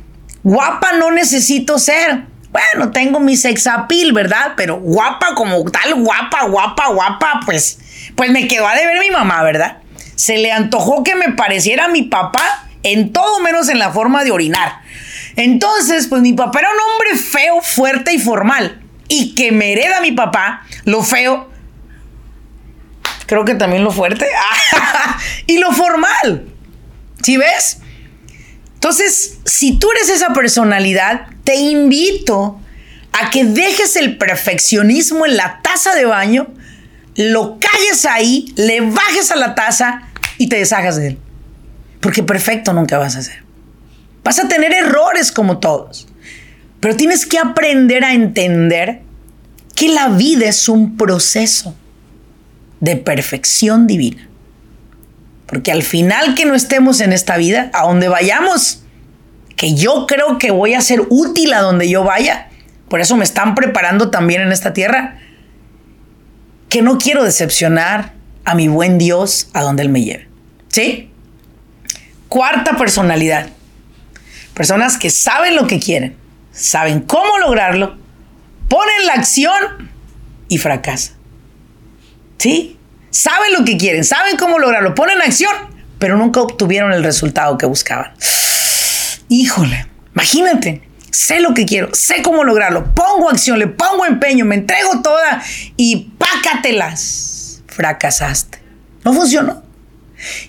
Guapa 0.44 0.94
no 0.94 1.12
necesito 1.12 1.78
ser. 1.80 2.24
Bueno, 2.52 2.92
tengo 2.92 3.20
mi 3.20 3.38
sex 3.38 3.68
appeal, 3.68 4.12
¿verdad? 4.12 4.54
Pero 4.58 4.78
guapa 4.80 5.36
como 5.36 5.64
tal, 5.70 5.94
guapa, 5.96 6.46
guapa, 6.46 6.88
guapa, 6.88 7.42
pues, 7.46 7.80
pues 8.16 8.32
me 8.32 8.48
quedó 8.48 8.68
a 8.68 8.76
deber 8.76 9.00
mi 9.00 9.12
mamá, 9.12 9.44
¿verdad? 9.44 9.78
Se 10.16 10.38
le 10.38 10.52
antojó 10.52 11.04
que 11.04 11.16
me 11.16 11.32
pareciera 11.34 11.88
mi 11.88 12.04
papá 12.04 12.68
en 12.82 13.14
todo 13.14 13.40
menos 13.42 13.70
en 13.70 13.78
la 13.78 13.92
forma 13.92 14.24
de 14.24 14.32
orinar. 14.32 14.82
Entonces, 15.36 16.08
pues 16.08 16.22
mi 16.22 16.34
papá 16.34 16.60
era 16.60 16.70
un 16.70 16.92
hombre 16.92 17.18
feo, 17.18 17.62
fuerte 17.62 18.14
y 18.14 18.20
formal. 18.20 18.82
Y 19.10 19.36
que 19.36 19.52
me 19.52 19.74
hereda 19.74 20.00
mi 20.00 20.14
papá 20.14 20.66
lo 20.86 21.04
feo. 21.04 21.50
Creo 23.26 23.44
que 23.44 23.56
también 23.56 23.84
lo 23.84 23.92
fuerte. 23.92 24.28
y 25.48 25.58
lo 25.58 25.72
formal. 25.72 26.48
¿Sí 27.22 27.38
ves? 27.38 27.80
Entonces, 28.76 29.40
si 29.46 29.78
tú 29.78 29.92
eres 29.92 30.10
esa 30.10 30.32
personalidad, 30.34 31.28
te 31.44 31.56
invito 31.56 32.62
a 33.12 33.30
que 33.30 33.44
dejes 33.44 33.96
el 33.98 34.18
perfeccionismo 34.18 35.26
en 35.26 35.36
la 35.36 35.60
taza 35.62 35.96
de 35.96 36.06
baño, 36.06 36.48
lo 37.16 37.60
calles 37.60 38.06
ahí, 38.06 38.54
le 38.56 38.82
bajes 38.82 39.32
a 39.32 39.36
la 39.36 39.56
taza 39.56 40.04
y 40.38 40.48
te 40.48 40.58
deshagas 40.58 40.96
de 40.96 41.08
él. 41.08 41.20
Porque 42.00 42.24
perfecto 42.24 42.72
nunca 42.72 42.98
vas 42.98 43.16
a 43.16 43.22
ser. 43.22 43.44
Vas 44.24 44.40
a 44.40 44.48
tener 44.48 44.72
errores 44.72 45.32
como 45.32 45.60
todos. 45.60 46.08
Pero 46.80 46.96
tienes 46.96 47.26
que 47.26 47.38
aprender 47.38 48.04
a 48.04 48.14
entender 48.14 49.02
que 49.76 49.90
la 49.90 50.10
vida 50.10 50.48
es 50.48 50.70
un 50.70 50.98
proceso 50.98 51.76
de 52.80 52.96
perfección 52.96 53.88
divina. 53.88 54.28
Porque 55.46 55.72
al 55.72 55.84
final 55.84 56.36
que 56.36 56.46
no 56.46 56.56
estemos 56.56 57.02
en 57.02 57.12
esta 57.12 57.38
vida, 57.38 57.72
a 57.74 57.84
donde 57.84 58.08
vayamos, 58.08 58.84
que 59.56 59.74
yo 59.74 60.06
creo 60.08 60.38
que 60.38 60.52
voy 60.52 60.74
a 60.74 60.82
ser 60.82 61.02
útil 61.10 61.54
a 61.54 61.62
donde 61.62 61.90
yo 61.90 62.04
vaya, 62.04 62.50
por 62.88 63.02
eso 63.02 63.18
me 63.18 63.24
están 63.24 63.56
preparando 63.56 64.10
también 64.10 64.42
en 64.42 64.52
esta 64.52 64.74
tierra, 64.74 65.20
que 66.70 66.82
no 66.82 66.98
quiero 66.98 67.24
decepcionar 67.24 68.14
a 68.46 68.56
mi 68.56 68.68
buen 68.68 68.98
Dios 68.98 69.50
a 69.54 69.64
donde 69.64 69.84
Él 69.84 69.90
me 69.90 70.04
lleve. 70.04 70.28
¿Sí? 70.70 71.10
Cuarta 72.28 72.78
personalidad. 72.78 73.50
Personas 74.54 74.98
que 74.98 75.10
saben 75.10 75.56
lo 75.56 75.68
que 75.68 75.80
quieren, 75.80 76.16
saben 76.60 77.02
cómo 77.02 77.40
lograrlo, 77.40 77.98
ponen 78.68 79.06
la 79.06 79.14
acción 79.14 79.90
y 80.50 80.58
fracasan. 80.58 81.16
¿Sí? 82.38 82.78
Saben 83.12 83.54
lo 83.58 83.66
que 83.66 83.78
quieren, 83.78 84.04
saben 84.04 84.38
cómo 84.38 84.60
lograrlo, 84.60 84.94
ponen 84.94 85.22
acción, 85.22 85.52
pero 85.98 86.18
nunca 86.18 86.42
obtuvieron 86.42 86.92
el 86.92 87.04
resultado 87.04 87.58
que 87.58 87.66
buscaban. 87.66 88.14
Híjole, 89.30 89.88
imagínate, 90.14 90.88
sé 91.12 91.40
lo 91.40 91.54
que 91.54 91.66
quiero, 91.66 91.94
sé 91.94 92.22
cómo 92.22 92.44
lograrlo, 92.44 92.94
pongo 92.94 93.30
acción, 93.30 93.58
le 93.58 93.68
pongo 93.68 94.06
empeño, 94.06 94.46
me 94.46 94.56
entrego 94.56 95.02
toda 95.02 95.42
y 95.76 96.12
pácatelas. 96.18 97.64
Fracasaste. 97.68 98.60
No 99.06 99.14
funcionó. 99.14 99.64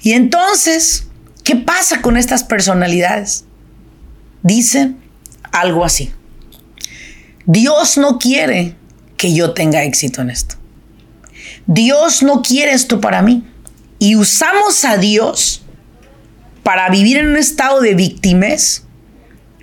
Y 0.03 0.13
entonces, 0.13 1.07
¿qué 1.45 1.55
pasa 1.55 2.03
con 2.03 2.17
estas 2.17 2.43
personalidades? 2.43 3.45
Dicen 4.43 5.00
algo 5.53 5.85
así. 5.85 6.13
Dios 7.47 7.99
no 7.99 8.19
quiere 8.19 8.77
que 9.17 9.35
yo 9.35 9.53
tenga 9.53 9.85
éxito 9.85 10.23
en 10.23 10.31
esto. 10.31 10.57
Dios 11.67 12.23
no 12.23 12.43
quiere 12.43 12.73
esto 12.73 13.01
para 13.01 13.23
mí. 13.23 13.45
Y 13.99 14.17
usamos 14.17 14.85
a 14.85 14.97
Dios 14.97 15.63
para 16.63 16.89
vivir 16.89 17.19
en 17.19 17.29
un 17.29 17.37
estado 17.37 17.81
de 17.81 17.95
víctimas, 17.95 18.87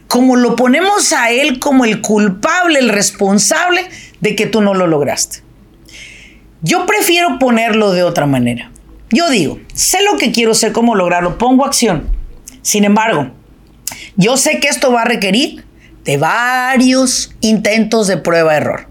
como 0.08 0.36
lo 0.36 0.56
ponemos 0.56 1.12
a 1.14 1.32
Él 1.32 1.60
como 1.60 1.86
el 1.86 2.02
culpable, 2.02 2.80
el 2.80 2.90
responsable 2.90 3.88
de 4.22 4.36
que 4.36 4.46
tú 4.46 4.62
no 4.62 4.74
lo 4.74 4.88
lograste. 4.88 5.40
Yo 6.62 6.86
prefiero 6.86 7.40
ponerlo 7.40 7.92
de 7.92 8.04
otra 8.04 8.26
manera. 8.26 8.72
Yo 9.10 9.30
digo, 9.30 9.60
sé 9.74 10.00
lo 10.04 10.18
que 10.18 10.32
quiero, 10.32 10.54
sé 10.54 10.72
cómo 10.74 10.96
lograrlo, 10.96 11.38
pongo 11.38 11.66
acción. 11.66 12.10
Sin 12.62 12.84
embargo, 12.84 13.32
yo 14.18 14.38
sé 14.38 14.60
que 14.60 14.68
esto 14.68 14.92
va 14.92 15.04
a 15.04 15.06
requerir 15.06 15.67
de 16.08 16.16
varios 16.16 17.32
intentos 17.42 18.08
de 18.08 18.16
prueba-error. 18.16 18.88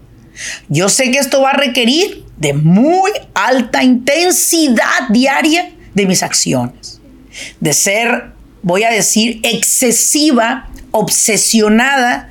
Yo 0.69 0.87
sé 0.87 1.09
que 1.09 1.17
esto 1.17 1.41
va 1.41 1.49
a 1.49 1.57
requerir 1.57 2.23
de 2.37 2.53
muy 2.53 3.09
alta 3.33 3.83
intensidad 3.83 5.09
diaria 5.09 5.73
de 5.95 6.05
mis 6.05 6.21
acciones. 6.21 7.01
De 7.59 7.73
ser, 7.73 8.33
voy 8.61 8.83
a 8.83 8.91
decir, 8.91 9.39
excesiva, 9.41 10.69
obsesionada 10.91 12.29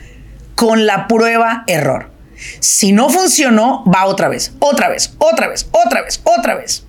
con 0.55 0.87
la 0.87 1.09
prueba-error. 1.09 2.13
Si 2.61 2.93
no 2.93 3.11
funcionó, 3.11 3.83
va 3.93 4.07
otra 4.07 4.29
vez, 4.29 4.53
otra 4.61 4.89
vez, 4.89 5.15
otra 5.19 5.49
vez, 5.49 5.69
otra 5.73 6.03
vez, 6.03 6.21
otra 6.23 6.55
vez. 6.55 6.85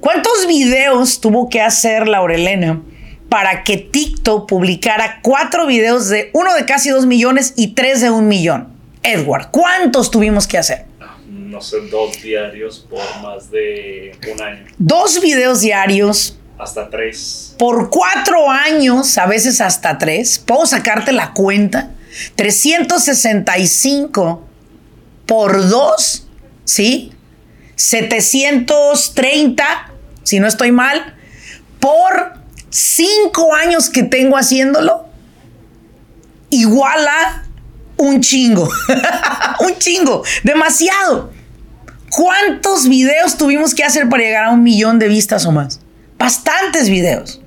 ¿Cuántos 0.00 0.48
videos 0.48 1.20
tuvo 1.20 1.48
que 1.48 1.62
hacer 1.62 2.08
Laurelena 2.08 2.82
para 3.28 3.64
que 3.64 3.76
TikTok 3.76 4.48
publicara 4.48 5.20
cuatro 5.22 5.66
videos 5.66 6.08
de 6.08 6.30
uno 6.32 6.54
de 6.54 6.64
casi 6.64 6.88
dos 6.90 7.06
millones 7.06 7.52
y 7.56 7.74
tres 7.74 8.00
de 8.00 8.10
un 8.10 8.28
millón? 8.28 8.68
Edward, 9.02 9.50
¿cuántos 9.50 10.10
tuvimos 10.10 10.46
que 10.46 10.56
hacer? 10.58 10.86
No 11.28 11.60
sé, 11.60 11.80
dos 11.90 12.22
diarios 12.22 12.86
por 12.90 13.04
más 13.22 13.50
de 13.50 14.16
un 14.32 14.42
año. 14.42 14.64
Dos 14.78 15.20
videos 15.20 15.60
diarios. 15.60 16.38
Hasta 16.58 16.88
tres. 16.90 17.54
Por 17.58 17.90
cuatro 17.90 18.50
años, 18.50 19.18
a 19.18 19.26
veces 19.26 19.60
hasta 19.60 19.98
tres. 19.98 20.38
Puedo 20.38 20.64
sacarte 20.66 21.12
la 21.12 21.32
cuenta. 21.32 21.90
365 22.34 24.42
por 25.26 25.68
dos, 25.68 26.26
¿sí? 26.64 27.12
730, 27.76 29.92
si 30.22 30.40
no 30.40 30.46
estoy 30.46 30.72
mal, 30.72 31.14
por 31.78 32.38
cinco 32.70 33.54
años 33.54 33.90
que 33.90 34.02
tengo 34.02 34.36
haciéndolo, 34.36 35.06
igual 36.50 37.06
a 37.06 37.44
un 37.96 38.20
chingo. 38.20 38.68
un 39.60 39.78
chingo. 39.78 40.22
Demasiado. 40.42 41.32
¿Cuántos 42.10 42.88
videos 42.88 43.36
tuvimos 43.36 43.74
que 43.74 43.84
hacer 43.84 44.08
para 44.08 44.22
llegar 44.22 44.44
a 44.44 44.50
un 44.50 44.62
millón 44.62 44.98
de 44.98 45.08
vistas 45.08 45.44
o 45.46 45.52
más? 45.52 45.80
Bastantes 46.18 46.88
videos. 46.88 47.40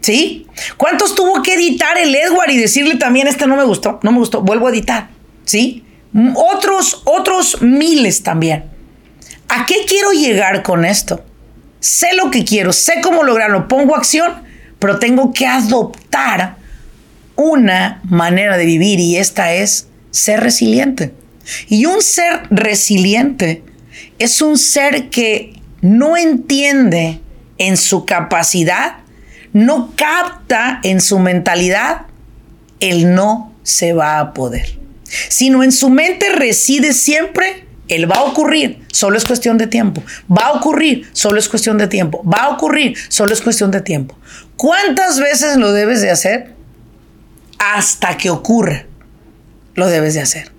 ¿Sí? 0.00 0.46
¿Cuántos 0.76 1.14
tuvo 1.14 1.42
que 1.42 1.54
editar 1.54 1.98
el 1.98 2.14
Edward 2.14 2.50
y 2.50 2.58
decirle 2.58 2.96
también, 2.96 3.26
este 3.26 3.46
no 3.46 3.56
me 3.56 3.64
gustó, 3.64 3.98
no 4.02 4.12
me 4.12 4.18
gustó, 4.18 4.40
vuelvo 4.40 4.68
a 4.68 4.70
editar? 4.70 5.08
¿Sí? 5.44 5.84
Otros, 6.34 7.02
otros 7.04 7.60
miles 7.60 8.22
también. 8.22 8.66
¿A 9.48 9.66
qué 9.66 9.84
quiero 9.86 10.12
llegar 10.12 10.62
con 10.62 10.84
esto? 10.84 11.24
Sé 11.80 12.14
lo 12.14 12.30
que 12.30 12.44
quiero, 12.44 12.72
sé 12.72 13.00
cómo 13.02 13.22
lograrlo, 13.22 13.68
pongo 13.68 13.96
acción, 13.96 14.45
pero 14.86 15.00
tengo 15.00 15.32
que 15.32 15.48
adoptar 15.48 16.58
una 17.34 18.00
manera 18.04 18.56
de 18.56 18.64
vivir 18.64 19.00
y 19.00 19.16
esta 19.16 19.52
es 19.52 19.88
ser 20.12 20.38
resiliente. 20.38 21.12
Y 21.68 21.86
un 21.86 22.00
ser 22.00 22.42
resiliente 22.50 23.64
es 24.20 24.40
un 24.40 24.56
ser 24.56 25.10
que 25.10 25.60
no 25.80 26.16
entiende 26.16 27.20
en 27.58 27.76
su 27.76 28.04
capacidad, 28.04 28.98
no 29.52 29.92
capta 29.96 30.78
en 30.84 31.00
su 31.00 31.18
mentalidad 31.18 32.02
el 32.78 33.12
no 33.12 33.52
se 33.64 33.92
va 33.92 34.20
a 34.20 34.34
poder, 34.34 34.78
sino 35.28 35.64
en 35.64 35.72
su 35.72 35.90
mente 35.90 36.28
reside 36.30 36.92
siempre 36.92 37.66
el 37.88 38.10
va 38.10 38.16
a 38.16 38.22
ocurrir, 38.24 38.84
solo 38.92 39.16
es 39.16 39.24
cuestión 39.24 39.58
de 39.58 39.66
tiempo. 39.66 40.02
Va 40.30 40.46
a 40.46 40.52
ocurrir, 40.52 41.08
solo 41.12 41.38
es 41.38 41.48
cuestión 41.48 41.78
de 41.78 41.86
tiempo. 41.86 42.22
Va 42.24 42.44
a 42.44 42.48
ocurrir, 42.50 42.96
solo 43.08 43.32
es 43.32 43.40
cuestión 43.40 43.70
de 43.70 43.80
tiempo. 43.80 44.16
¿Cuántas 44.56 45.20
veces 45.20 45.56
lo 45.56 45.72
debes 45.72 46.00
de 46.00 46.10
hacer? 46.10 46.54
Hasta 47.58 48.16
que 48.16 48.30
ocurra, 48.30 48.86
lo 49.74 49.86
debes 49.86 50.14
de 50.14 50.20
hacer. 50.20 50.52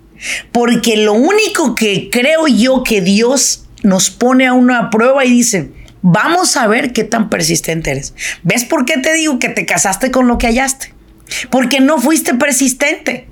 Porque 0.52 0.96
lo 0.96 1.14
único 1.14 1.74
que 1.74 2.08
creo 2.10 2.46
yo 2.46 2.82
que 2.82 3.00
Dios 3.00 3.64
nos 3.82 4.10
pone 4.10 4.46
a 4.46 4.52
una 4.52 4.90
prueba 4.90 5.24
y 5.24 5.30
dice, 5.30 5.70
vamos 6.02 6.56
a 6.56 6.66
ver 6.66 6.92
qué 6.92 7.04
tan 7.04 7.28
persistente 7.30 7.90
eres. 7.90 8.14
¿Ves 8.42 8.64
por 8.64 8.84
qué 8.84 8.98
te 8.98 9.12
digo 9.14 9.38
que 9.38 9.48
te 9.48 9.66
casaste 9.66 10.10
con 10.10 10.28
lo 10.28 10.38
que 10.38 10.46
hallaste? 10.46 10.94
Porque 11.50 11.80
no 11.80 12.00
fuiste 12.00 12.34
persistente. 12.34 13.28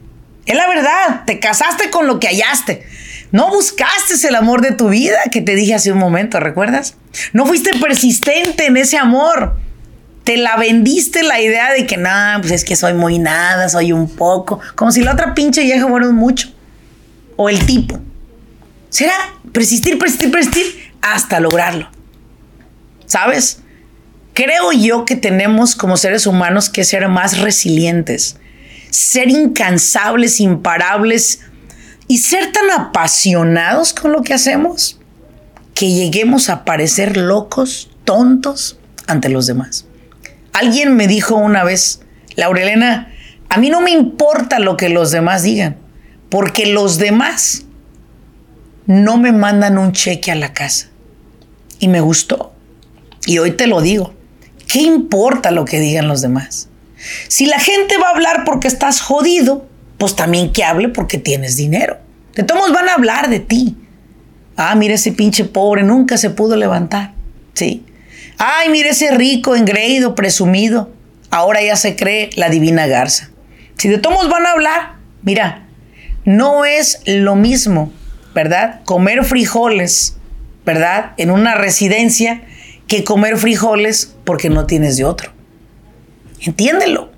Es 0.46 0.56
la 0.56 0.68
verdad, 0.68 1.24
te 1.26 1.40
casaste 1.40 1.90
con 1.90 2.06
lo 2.06 2.20
que 2.20 2.28
hallaste. 2.28 2.86
No 3.32 3.50
buscaste 3.50 4.28
el 4.28 4.34
amor 4.36 4.60
de 4.60 4.72
tu 4.72 4.88
vida 4.88 5.18
que 5.32 5.40
te 5.40 5.56
dije 5.56 5.74
hace 5.74 5.92
un 5.92 5.98
momento, 5.98 6.38
¿recuerdas? 6.38 6.96
No 7.32 7.46
fuiste 7.46 7.70
persistente 7.80 8.66
en 8.66 8.76
ese 8.76 8.96
amor. 8.96 9.56
Te 10.26 10.36
la 10.36 10.56
vendiste 10.56 11.22
la 11.22 11.40
idea 11.40 11.72
de 11.72 11.86
que, 11.86 11.96
nada, 11.96 12.38
pues 12.40 12.52
es 12.52 12.64
que 12.64 12.76
soy 12.76 12.92
muy 12.92 13.18
nada, 13.18 13.70
soy 13.70 13.92
un 13.92 14.10
poco. 14.10 14.60
Como 14.74 14.92
si 14.92 15.00
la 15.02 15.14
otra 15.14 15.34
pinche 15.34 15.62
vieja 15.62 15.88
fuera 15.88 16.06
un 16.06 16.16
mucho. 16.16 16.52
O 17.36 17.48
el 17.48 17.64
tipo. 17.64 17.98
Será 18.90 19.14
persistir, 19.52 19.98
persistir, 19.98 20.30
persistir 20.30 20.92
hasta 21.00 21.40
lograrlo. 21.40 21.88
¿Sabes? 23.06 23.60
Creo 24.34 24.72
yo 24.72 25.06
que 25.06 25.16
tenemos 25.16 25.74
como 25.74 25.96
seres 25.96 26.26
humanos 26.26 26.68
que 26.68 26.84
ser 26.84 27.08
más 27.08 27.38
resilientes 27.38 28.36
ser 28.96 29.28
incansables, 29.28 30.40
imparables 30.40 31.40
y 32.08 32.18
ser 32.18 32.52
tan 32.52 32.70
apasionados 32.70 33.92
con 33.92 34.12
lo 34.12 34.22
que 34.22 34.34
hacemos 34.34 34.98
que 35.74 35.92
lleguemos 35.92 36.48
a 36.48 36.64
parecer 36.64 37.16
locos, 37.16 37.90
tontos 38.04 38.78
ante 39.06 39.28
los 39.28 39.46
demás. 39.46 39.85
Alguien 40.56 40.96
me 40.96 41.06
dijo 41.06 41.34
una 41.34 41.64
vez, 41.64 42.00
Laurelena, 42.34 43.12
a 43.50 43.58
mí 43.58 43.68
no 43.68 43.82
me 43.82 43.90
importa 43.90 44.58
lo 44.58 44.78
que 44.78 44.88
los 44.88 45.10
demás 45.10 45.42
digan, 45.42 45.76
porque 46.30 46.64
los 46.64 46.96
demás 46.96 47.66
no 48.86 49.18
me 49.18 49.32
mandan 49.32 49.76
un 49.76 49.92
cheque 49.92 50.32
a 50.32 50.34
la 50.34 50.54
casa. 50.54 50.88
Y 51.78 51.88
me 51.88 52.00
gustó. 52.00 52.54
Y 53.26 53.36
hoy 53.36 53.50
te 53.50 53.66
lo 53.66 53.82
digo. 53.82 54.14
¿Qué 54.66 54.78
importa 54.78 55.50
lo 55.50 55.66
que 55.66 55.78
digan 55.78 56.08
los 56.08 56.22
demás? 56.22 56.70
Si 57.28 57.44
la 57.44 57.60
gente 57.60 57.98
va 57.98 58.06
a 58.06 58.12
hablar 58.12 58.44
porque 58.46 58.66
estás 58.66 59.02
jodido, 59.02 59.66
pues 59.98 60.16
también 60.16 60.54
que 60.54 60.64
hable 60.64 60.88
porque 60.88 61.18
tienes 61.18 61.56
dinero. 61.56 61.98
De 62.34 62.44
todos 62.44 62.72
van 62.72 62.88
a 62.88 62.94
hablar 62.94 63.28
de 63.28 63.40
ti. 63.40 63.76
Ah, 64.56 64.74
mira 64.74 64.94
ese 64.94 65.12
pinche 65.12 65.44
pobre, 65.44 65.82
nunca 65.82 66.16
se 66.16 66.30
pudo 66.30 66.56
levantar. 66.56 67.12
Sí. 67.52 67.84
Ay, 68.38 68.68
mira 68.68 68.90
ese 68.90 69.12
rico, 69.12 69.56
engreído, 69.56 70.14
presumido. 70.14 70.90
Ahora 71.30 71.62
ya 71.62 71.76
se 71.76 71.96
cree 71.96 72.30
la 72.36 72.48
divina 72.48 72.86
garza. 72.86 73.30
Si 73.76 73.88
de 73.88 73.98
todos 73.98 74.28
van 74.28 74.46
a 74.46 74.52
hablar, 74.52 74.94
mira, 75.22 75.66
no 76.24 76.64
es 76.64 77.00
lo 77.06 77.36
mismo, 77.36 77.92
¿verdad? 78.34 78.80
Comer 78.84 79.24
frijoles, 79.24 80.16
¿verdad? 80.64 81.12
En 81.16 81.30
una 81.30 81.54
residencia 81.54 82.42
que 82.86 83.04
comer 83.04 83.36
frijoles 83.36 84.14
porque 84.24 84.50
no 84.50 84.66
tienes 84.66 84.96
de 84.96 85.04
otro. 85.04 85.32
Entiéndelo. 86.40 87.12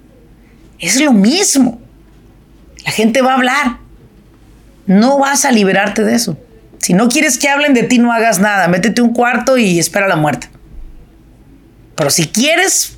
Es 0.78 1.00
lo 1.00 1.12
mismo. 1.12 1.80
La 2.84 2.92
gente 2.92 3.22
va 3.22 3.32
a 3.32 3.36
hablar. 3.36 3.78
No 4.86 5.18
vas 5.18 5.44
a 5.44 5.52
liberarte 5.52 6.04
de 6.04 6.14
eso. 6.14 6.38
Si 6.78 6.94
no 6.94 7.08
quieres 7.08 7.38
que 7.38 7.48
hablen 7.48 7.74
de 7.74 7.82
ti, 7.82 7.98
no 7.98 8.12
hagas 8.12 8.38
nada. 8.38 8.68
Métete 8.68 9.02
un 9.02 9.12
cuarto 9.12 9.58
y 9.58 9.78
espera 9.78 10.08
la 10.08 10.16
muerte. 10.16 10.48
Pero 11.98 12.10
si 12.10 12.28
quieres 12.28 12.96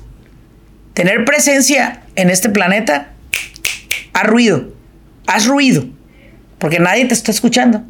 tener 0.93 1.25
presencia 1.25 2.03
en 2.15 2.29
este 2.29 2.49
planeta, 2.49 3.13
haz 4.13 4.27
ruido. 4.27 4.75
Haz 5.25 5.47
ruido. 5.47 5.85
Porque 6.59 6.79
nadie 6.79 7.05
te 7.05 7.15
está 7.15 7.31
escuchando. 7.31 7.81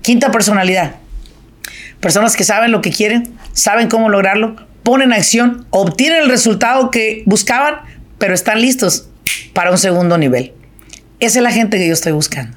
Quinta 0.00 0.30
personalidad. 0.30 0.94
Personas 1.98 2.36
que 2.36 2.44
saben 2.44 2.70
lo 2.70 2.80
que 2.80 2.92
quieren, 2.92 3.34
saben 3.52 3.88
cómo 3.88 4.08
lograrlo, 4.08 4.54
ponen 4.84 5.12
acción, 5.12 5.66
obtienen 5.70 6.22
el 6.22 6.28
resultado 6.28 6.92
que 6.92 7.24
buscaban, 7.26 7.80
pero 8.18 8.34
están 8.34 8.60
listos 8.60 9.08
para 9.52 9.72
un 9.72 9.78
segundo 9.78 10.16
nivel. 10.16 10.52
Esa 11.18 11.40
es 11.40 11.42
la 11.42 11.50
gente 11.50 11.76
que 11.76 11.88
yo 11.88 11.92
estoy 11.92 12.12
buscando. 12.12 12.56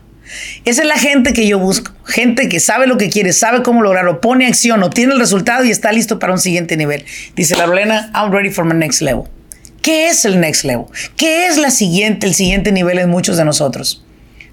Esa 0.66 0.82
es 0.82 0.88
la 0.88 0.98
gente 0.98 1.34
que 1.34 1.48
yo 1.48 1.60
busco. 1.60 1.92
Gente 2.06 2.50
que 2.50 2.60
sabe 2.60 2.88
lo 2.88 2.98
que 2.98 3.10
quiere, 3.10 3.34
sabe 3.34 3.64
cómo 3.64 3.82
lograrlo, 3.82 4.22
pone 4.22 4.48
acción, 4.48 4.84
obtiene 4.84 5.14
el 5.14 5.20
resultado 5.20 5.64
y 5.64 5.72
está 5.72 5.92
listo 5.92 6.20
para 6.20 6.34
un 6.34 6.40
siguiente 6.40 6.78
nivel. 6.78 7.06
Dice 7.36 7.56
la 7.56 7.68
Lorena, 7.68 8.12
I'm 8.14 8.32
ready 8.32 8.50
for 8.50 8.66
my 8.66 8.74
next 8.74 9.02
level. 9.02 9.24
¿Qué 9.82 10.10
es 10.10 10.26
el 10.26 10.40
next 10.40 10.64
level? 10.64 10.86
¿Qué 11.18 11.48
es 11.48 11.58
la 11.58 11.72
siguiente, 11.72 12.28
el 12.28 12.36
siguiente 12.36 12.72
nivel 12.72 13.00
en 13.00 13.10
muchos 13.10 13.38
de 13.38 13.46
nosotros? 13.46 14.06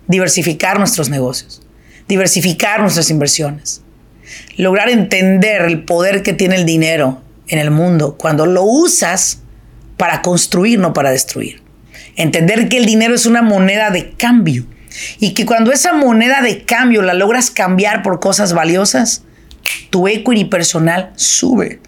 Diversificar 0.06 0.78
nuestros 0.78 1.10
negocios, 1.10 1.60
diversificar 2.08 2.80
nuestras 2.80 3.10
inversiones, 3.10 3.82
lograr 4.56 4.88
entender 4.88 5.62
el 5.62 5.84
poder 5.84 6.22
que 6.22 6.32
tiene 6.32 6.56
el 6.56 6.64
dinero 6.64 7.22
en 7.48 7.58
el 7.58 7.70
mundo 7.70 8.16
cuando 8.18 8.46
lo 8.46 8.62
usas 8.62 9.40
para 9.98 10.22
construir, 10.22 10.78
no 10.78 10.94
para 10.94 11.10
destruir. 11.10 11.62
Entender 12.16 12.68
que 12.68 12.78
el 12.78 12.86
dinero 12.86 13.14
es 13.14 13.26
una 13.26 13.42
moneda 13.42 13.90
de 13.90 14.12
cambio 14.12 14.64
y 15.18 15.34
que 15.34 15.46
cuando 15.46 15.72
esa 15.72 15.92
moneda 15.92 16.40
de 16.42 16.64
cambio 16.64 17.02
la 17.02 17.14
logras 17.14 17.50
cambiar 17.50 18.02
por 18.02 18.20
cosas 18.20 18.52
valiosas, 18.52 19.24
tu 19.90 20.08
equity 20.08 20.44
personal 20.44 21.12
sube. 21.16 21.80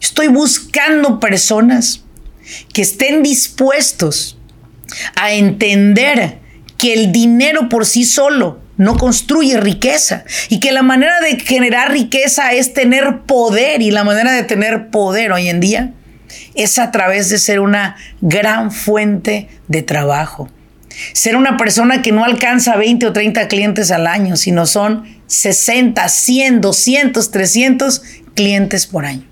Estoy 0.00 0.28
buscando 0.28 1.20
personas 1.20 2.04
que 2.72 2.82
estén 2.82 3.22
dispuestos 3.22 4.38
a 5.16 5.32
entender 5.32 6.38
que 6.76 6.92
el 6.92 7.12
dinero 7.12 7.68
por 7.68 7.86
sí 7.86 8.04
solo 8.04 8.60
no 8.76 8.96
construye 8.96 9.60
riqueza 9.60 10.24
y 10.48 10.58
que 10.58 10.72
la 10.72 10.82
manera 10.82 11.20
de 11.20 11.38
generar 11.38 11.92
riqueza 11.92 12.52
es 12.52 12.74
tener 12.74 13.20
poder 13.26 13.82
y 13.82 13.90
la 13.90 14.02
manera 14.02 14.32
de 14.32 14.42
tener 14.42 14.88
poder 14.88 15.32
hoy 15.32 15.48
en 15.48 15.60
día 15.60 15.92
es 16.54 16.78
a 16.78 16.90
través 16.90 17.28
de 17.28 17.38
ser 17.38 17.60
una 17.60 17.96
gran 18.20 18.72
fuente 18.72 19.48
de 19.68 19.82
trabajo. 19.82 20.48
Ser 21.12 21.36
una 21.36 21.56
persona 21.56 22.02
que 22.02 22.12
no 22.12 22.24
alcanza 22.24 22.76
20 22.76 23.06
o 23.06 23.12
30 23.12 23.48
clientes 23.48 23.90
al 23.90 24.06
año, 24.06 24.36
sino 24.36 24.66
son 24.66 25.04
60, 25.26 26.08
100, 26.08 26.60
200, 26.60 27.30
300 27.30 28.02
clientes 28.34 28.86
por 28.86 29.06
año. 29.06 29.26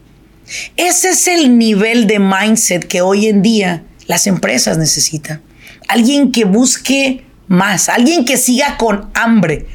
Ese 0.77 1.11
es 1.11 1.29
el 1.29 1.59
nivel 1.59 2.07
de 2.07 2.18
mindset 2.18 2.87
que 2.87 3.03
hoy 3.03 3.27
en 3.27 3.42
día 3.42 3.85
las 4.07 4.27
empresas 4.27 4.79
necesitan. 4.79 5.42
Alguien 5.88 6.33
que 6.33 6.44
busque 6.44 7.25
más, 7.46 7.88
alguien 7.88 8.25
que 8.25 8.37
siga 8.37 8.77
con 8.77 9.11
hambre. 9.14 9.66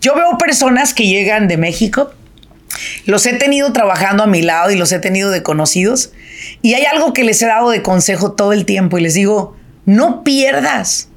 Yo 0.00 0.14
veo 0.14 0.38
personas 0.38 0.94
que 0.94 1.06
llegan 1.06 1.48
de 1.48 1.56
México, 1.56 2.12
los 3.06 3.26
he 3.26 3.34
tenido 3.34 3.72
trabajando 3.72 4.22
a 4.22 4.26
mi 4.26 4.42
lado 4.42 4.70
y 4.70 4.76
los 4.76 4.92
he 4.92 4.98
tenido 4.98 5.30
de 5.30 5.42
conocidos, 5.42 6.12
y 6.62 6.74
hay 6.74 6.84
algo 6.84 7.12
que 7.12 7.24
les 7.24 7.40
he 7.42 7.46
dado 7.46 7.70
de 7.70 7.82
consejo 7.82 8.32
todo 8.32 8.52
el 8.52 8.64
tiempo 8.64 8.98
y 8.98 9.02
les 9.02 9.14
digo, 9.14 9.56
no 9.84 10.24
pierdas 10.24 11.08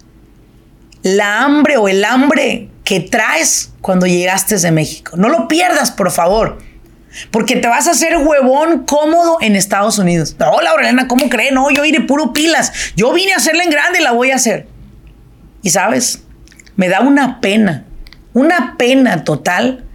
la 1.05 1.43
hambre 1.43 1.77
o 1.77 1.87
el 1.87 2.03
hambre 2.03 2.67
que 2.83 2.99
traes 2.99 3.71
cuando 3.81 4.07
llegaste 4.07 4.57
de 4.57 4.71
México. 4.71 5.15
No 5.15 5.29
lo 5.29 5.47
pierdas, 5.47 5.91
por 5.91 6.09
favor. 6.09 6.57
Porque 7.29 7.57
te 7.57 7.67
vas 7.67 7.87
a 7.87 7.91
hacer 7.91 8.17
huevón 8.17 8.87
cómodo 8.87 9.37
en 9.39 9.55
Estados 9.55 9.99
Unidos. 9.99 10.35
No, 10.39 10.59
Laurelena, 10.61 11.07
¿cómo 11.07 11.29
cree? 11.29 11.51
No, 11.51 11.69
yo 11.69 11.85
iré 11.85 12.01
puro 12.01 12.33
pilas. 12.33 12.71
Yo 12.95 13.13
vine 13.13 13.33
a 13.33 13.35
hacerla 13.35 13.63
en 13.63 13.69
grande 13.69 13.99
y 13.99 14.01
la 14.01 14.13
voy 14.13 14.31
a 14.31 14.37
hacer. 14.37 14.65
Y 15.61 15.69
sabes, 15.69 16.23
me 16.75 16.89
da 16.89 17.01
una 17.01 17.39
pena, 17.39 17.85
una 18.33 18.73
pena 18.75 19.23
total 19.23 19.85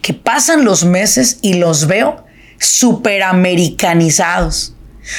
que 0.00 0.14
pasan 0.14 0.64
los 0.64 0.82
meses 0.82 1.40
y 1.42 1.52
los 1.54 1.86
veo 1.86 2.24
superamericanizados. 2.58 4.74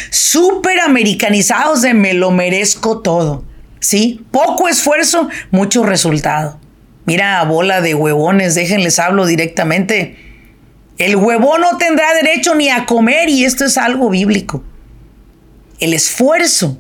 Superamericanizados 0.09 1.83
de 1.83 1.93
me 1.93 2.15
lo 2.15 2.31
merezco 2.31 3.01
todo. 3.01 3.47
¿Sí? 3.79 4.25
Poco 4.31 4.67
esfuerzo, 4.67 5.29
mucho 5.51 5.83
resultado. 5.83 6.59
Mira, 7.05 7.43
bola 7.43 7.81
de 7.81 7.95
huevones, 7.95 8.55
déjenles 8.55 8.99
hablo 8.99 9.25
directamente. 9.25 10.17
El 10.97 11.15
huevón 11.15 11.61
no 11.61 11.77
tendrá 11.77 12.13
derecho 12.13 12.55
ni 12.55 12.69
a 12.69 12.85
comer 12.85 13.29
y 13.29 13.45
esto 13.45 13.65
es 13.65 13.77
algo 13.77 14.09
bíblico. 14.09 14.63
El 15.79 15.93
esfuerzo 15.93 16.77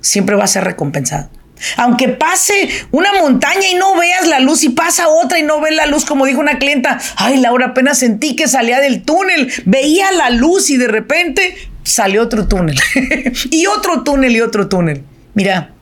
siempre 0.00 0.36
va 0.36 0.44
a 0.44 0.48
ser 0.48 0.64
recompensado. 0.64 1.30
Aunque 1.76 2.08
pase 2.08 2.68
una 2.90 3.14
montaña 3.14 3.68
y 3.70 3.74
no 3.74 3.96
veas 3.96 4.26
la 4.28 4.40
luz 4.40 4.62
y 4.62 4.68
pasa 4.68 5.08
otra 5.08 5.38
y 5.38 5.42
no 5.42 5.60
ves 5.60 5.74
la 5.74 5.86
luz, 5.86 6.04
como 6.04 6.26
dijo 6.26 6.38
una 6.38 6.58
clienta, 6.58 7.00
ay 7.16 7.38
Laura, 7.38 7.68
apenas 7.68 7.98
sentí 7.98 8.36
que 8.36 8.46
salía 8.46 8.78
del 8.80 9.02
túnel, 9.02 9.50
veía 9.64 10.12
la 10.12 10.30
luz 10.30 10.70
y 10.70 10.76
de 10.76 10.88
repente 10.88 11.56
salió 11.82 12.22
otro 12.22 12.46
túnel 12.46 12.78
y 13.50 13.66
otro 13.66 14.02
túnel 14.02 14.36
y 14.36 14.42
otro 14.42 14.68
túnel. 14.68 15.02
Mira, 15.34 15.72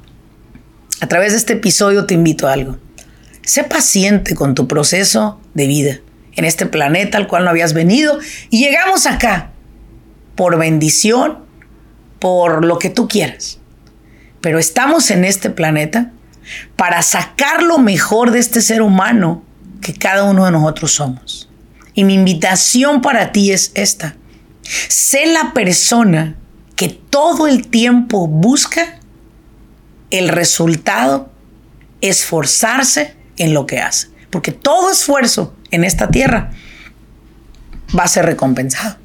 a 1.00 1.06
través 1.06 1.32
de 1.32 1.38
este 1.38 1.54
episodio 1.54 2.06
te 2.06 2.14
invito 2.14 2.46
a 2.46 2.52
algo. 2.52 2.78
Sé 3.42 3.64
paciente 3.64 4.34
con 4.34 4.54
tu 4.54 4.66
proceso 4.68 5.40
de 5.54 5.66
vida 5.66 6.00
en 6.36 6.44
este 6.44 6.66
planeta 6.66 7.18
al 7.18 7.26
cual 7.26 7.44
no 7.44 7.50
habías 7.50 7.74
venido 7.74 8.18
y 8.50 8.60
llegamos 8.64 9.06
acá 9.06 9.50
por 10.34 10.58
bendición, 10.58 11.38
por 12.18 12.64
lo 12.64 12.78
que 12.78 12.90
tú 12.90 13.06
quieras. 13.08 13.58
Pero 14.40 14.58
estamos 14.58 15.10
en 15.10 15.24
este 15.24 15.50
planeta 15.50 16.12
para 16.76 17.02
sacar 17.02 17.62
lo 17.62 17.78
mejor 17.78 18.30
de 18.30 18.38
este 18.38 18.60
ser 18.60 18.82
humano 18.82 19.44
que 19.80 19.94
cada 19.94 20.24
uno 20.24 20.44
de 20.44 20.50
nosotros 20.50 20.92
somos. 20.92 21.48
Y 21.94 22.04
mi 22.04 22.14
invitación 22.14 23.00
para 23.00 23.32
ti 23.32 23.52
es 23.52 23.70
esta. 23.74 24.16
Sé 24.62 25.26
la 25.26 25.52
persona 25.52 26.36
que 26.76 26.88
todo 26.88 27.46
el 27.46 27.68
tiempo 27.68 28.26
busca 28.26 28.98
el 30.10 30.28
resultado, 30.28 31.30
esforzarse 32.00 33.14
en 33.36 33.54
lo 33.54 33.66
que 33.66 33.80
hace. 33.80 34.08
Porque 34.30 34.52
todo 34.52 34.90
esfuerzo 34.90 35.54
en 35.70 35.84
esta 35.84 36.10
tierra 36.10 36.50
va 37.96 38.04
a 38.04 38.08
ser 38.08 38.26
recompensado. 38.26 38.96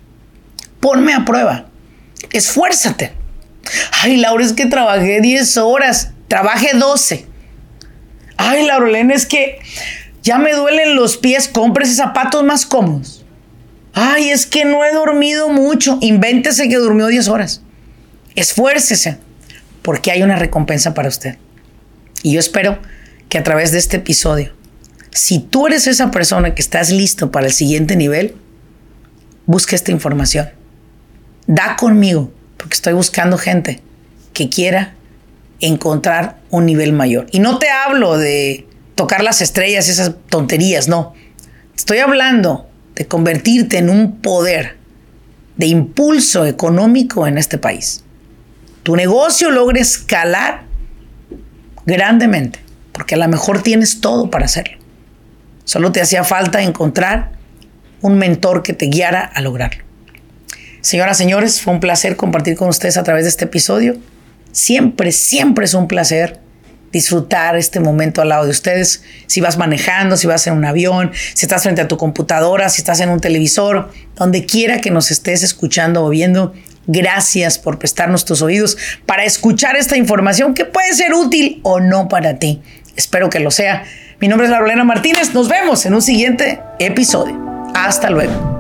Ponme 0.80 1.14
a 1.14 1.26
prueba. 1.26 1.68
Esfuérzate. 2.32 3.14
Ay, 4.02 4.18
Laura, 4.18 4.44
es 4.44 4.54
que 4.54 4.66
trabajé 4.66 5.22
10 5.22 5.58
horas. 5.58 6.12
Trabajé 6.28 6.78
12. 6.78 7.26
Ay, 8.38 8.66
Laurelena, 8.66 9.14
es 9.14 9.26
que 9.26 9.60
ya 10.24 10.38
me 10.38 10.54
duelen 10.54 10.96
los 10.96 11.18
pies. 11.18 11.48
Cómprese 11.48 11.96
zapatos 11.96 12.44
más 12.44 12.66
cómodos. 12.66 13.26
Ay, 13.94 14.30
es 14.30 14.46
que 14.46 14.66
no 14.66 14.84
he 14.86 14.94
dormido 14.94 15.50
mucho. 15.50 15.98
Invéntese 16.02 16.70
que 16.70 16.76
durmió 16.76 17.08
10 17.08 17.28
horas. 17.28 17.62
Esfuércese, 18.36 19.20
porque 19.90 20.12
hay 20.12 20.22
una 20.22 20.36
recompensa 20.36 20.94
para 20.94 21.10
usted. 21.10 21.38
Y 22.22 22.34
yo 22.34 22.40
espero 22.40 22.78
que 23.28 23.40
a 23.40 23.44
través 23.44 23.72
de 23.72 23.80
este 23.80 23.98
episodio, 23.98 24.54
si 25.10 25.40
tú 25.40 25.66
eres 25.66 25.88
esa 25.88 26.12
persona 26.12 26.54
que 26.54 26.62
estás 26.62 26.92
listo 26.92 27.32
para 27.32 27.48
el 27.48 27.54
siguiente 27.54 27.96
nivel, 27.96 28.36
busque 29.48 29.76
esta 29.76 29.90
información. 29.90 30.48
Da 31.48 31.76
conmigo, 31.76 32.32
porque 32.58 32.76
estoy 32.76 32.94
buscando 32.94 33.40
gente 33.40 33.82
que 34.34 34.48
quiera 34.48 34.94
encontrar 35.60 36.38
un 36.52 36.68
nivel 36.68 36.94
mayor. 36.94 37.26
Y 37.32 37.40
no 37.40 37.58
te 37.58 37.72
hablo 37.72 38.16
de 38.20 38.68
tocar 38.94 39.24
las 39.24 39.42
estrellas, 39.42 39.90
esas 39.90 40.14
tonterías, 40.30 40.88
no. 40.88 41.16
Estoy 41.76 41.98
hablando 41.98 42.70
de 42.94 43.08
convertirte 43.08 43.80
en 43.80 43.90
un 43.90 44.18
poder 44.22 44.78
de 45.58 45.66
impulso 45.66 46.46
económico 46.46 47.26
en 47.26 47.40
este 47.40 47.58
país. 47.58 48.04
Tu 48.84 48.96
negocio 48.96 49.52
logre 49.52 49.82
escalar 49.82 50.64
grandemente, 51.86 52.60
porque 52.92 53.16
a 53.16 53.18
lo 53.18 53.28
mejor 53.28 53.62
tienes 53.62 54.02
todo 54.02 54.30
para 54.30 54.46
hacerlo. 54.46 54.78
Solo 55.66 55.92
te 55.92 56.02
hacía 56.02 56.24
falta 56.24 56.62
encontrar 56.62 57.32
un 58.02 58.18
mentor 58.18 58.64
que 58.64 58.74
te 58.74 58.88
guiara 58.88 59.22
a 59.22 59.42
lograrlo. 59.42 59.84
Señoras, 60.82 61.18
señores, 61.18 61.62
fue 61.62 61.74
un 61.74 61.80
placer 61.80 62.16
compartir 62.16 62.56
con 62.56 62.70
ustedes 62.70 62.98
a 62.98 63.04
través 63.04 63.26
de 63.26 63.30
este 63.30 63.46
episodio. 63.46 63.98
Siempre, 64.52 65.12
siempre 65.12 65.66
es 65.66 65.74
un 65.74 65.88
placer 65.88 66.40
disfrutar 66.92 67.56
este 67.56 67.80
momento 67.80 68.22
al 68.22 68.30
lado 68.30 68.46
de 68.46 68.52
ustedes. 68.52 69.04
Si 69.28 69.42
vas 69.42 69.58
manejando, 69.58 70.18
si 70.18 70.28
vas 70.28 70.46
en 70.48 70.54
un 70.54 70.66
avión, 70.66 71.12
si 71.34 71.46
estás 71.46 71.64
frente 71.64 71.82
a 71.82 71.88
tu 71.88 71.98
computadora, 71.98 72.70
si 72.70 72.82
estás 72.82 73.00
en 73.00 73.10
un 73.10 73.20
televisor, 73.20 73.92
donde 74.16 74.46
quiera 74.46 74.82
que 74.82 74.92
nos 74.92 75.12
estés 75.12 75.44
escuchando 75.44 76.06
o 76.06 76.10
viendo, 76.10 76.54
gracias 76.88 77.58
por 77.58 77.80
prestarnos 77.80 78.26
tus 78.26 78.42
oídos 78.42 78.78
para 79.06 79.24
escuchar 79.24 79.76
esta 79.76 79.98
información 79.98 80.54
que 80.54 80.66
puede 80.66 80.94
ser 80.94 81.14
útil 81.14 81.60
o 81.64 81.80
no 81.80 82.08
para 82.08 82.40
ti. 82.40 82.62
Espero 82.96 83.30
que 83.30 83.40
lo 83.40 83.52
sea. 83.52 83.84
Mi 84.20 84.28
nombre 84.28 84.48
es 84.48 84.52
Laurelena 84.52 84.84
Martínez. 84.84 85.34
Nos 85.34 85.48
vemos 85.48 85.86
en 85.86 85.94
un 85.94 86.02
siguiente 86.02 86.60
episodio. 86.80 87.40
Hasta 87.74 88.10
luego. 88.10 88.59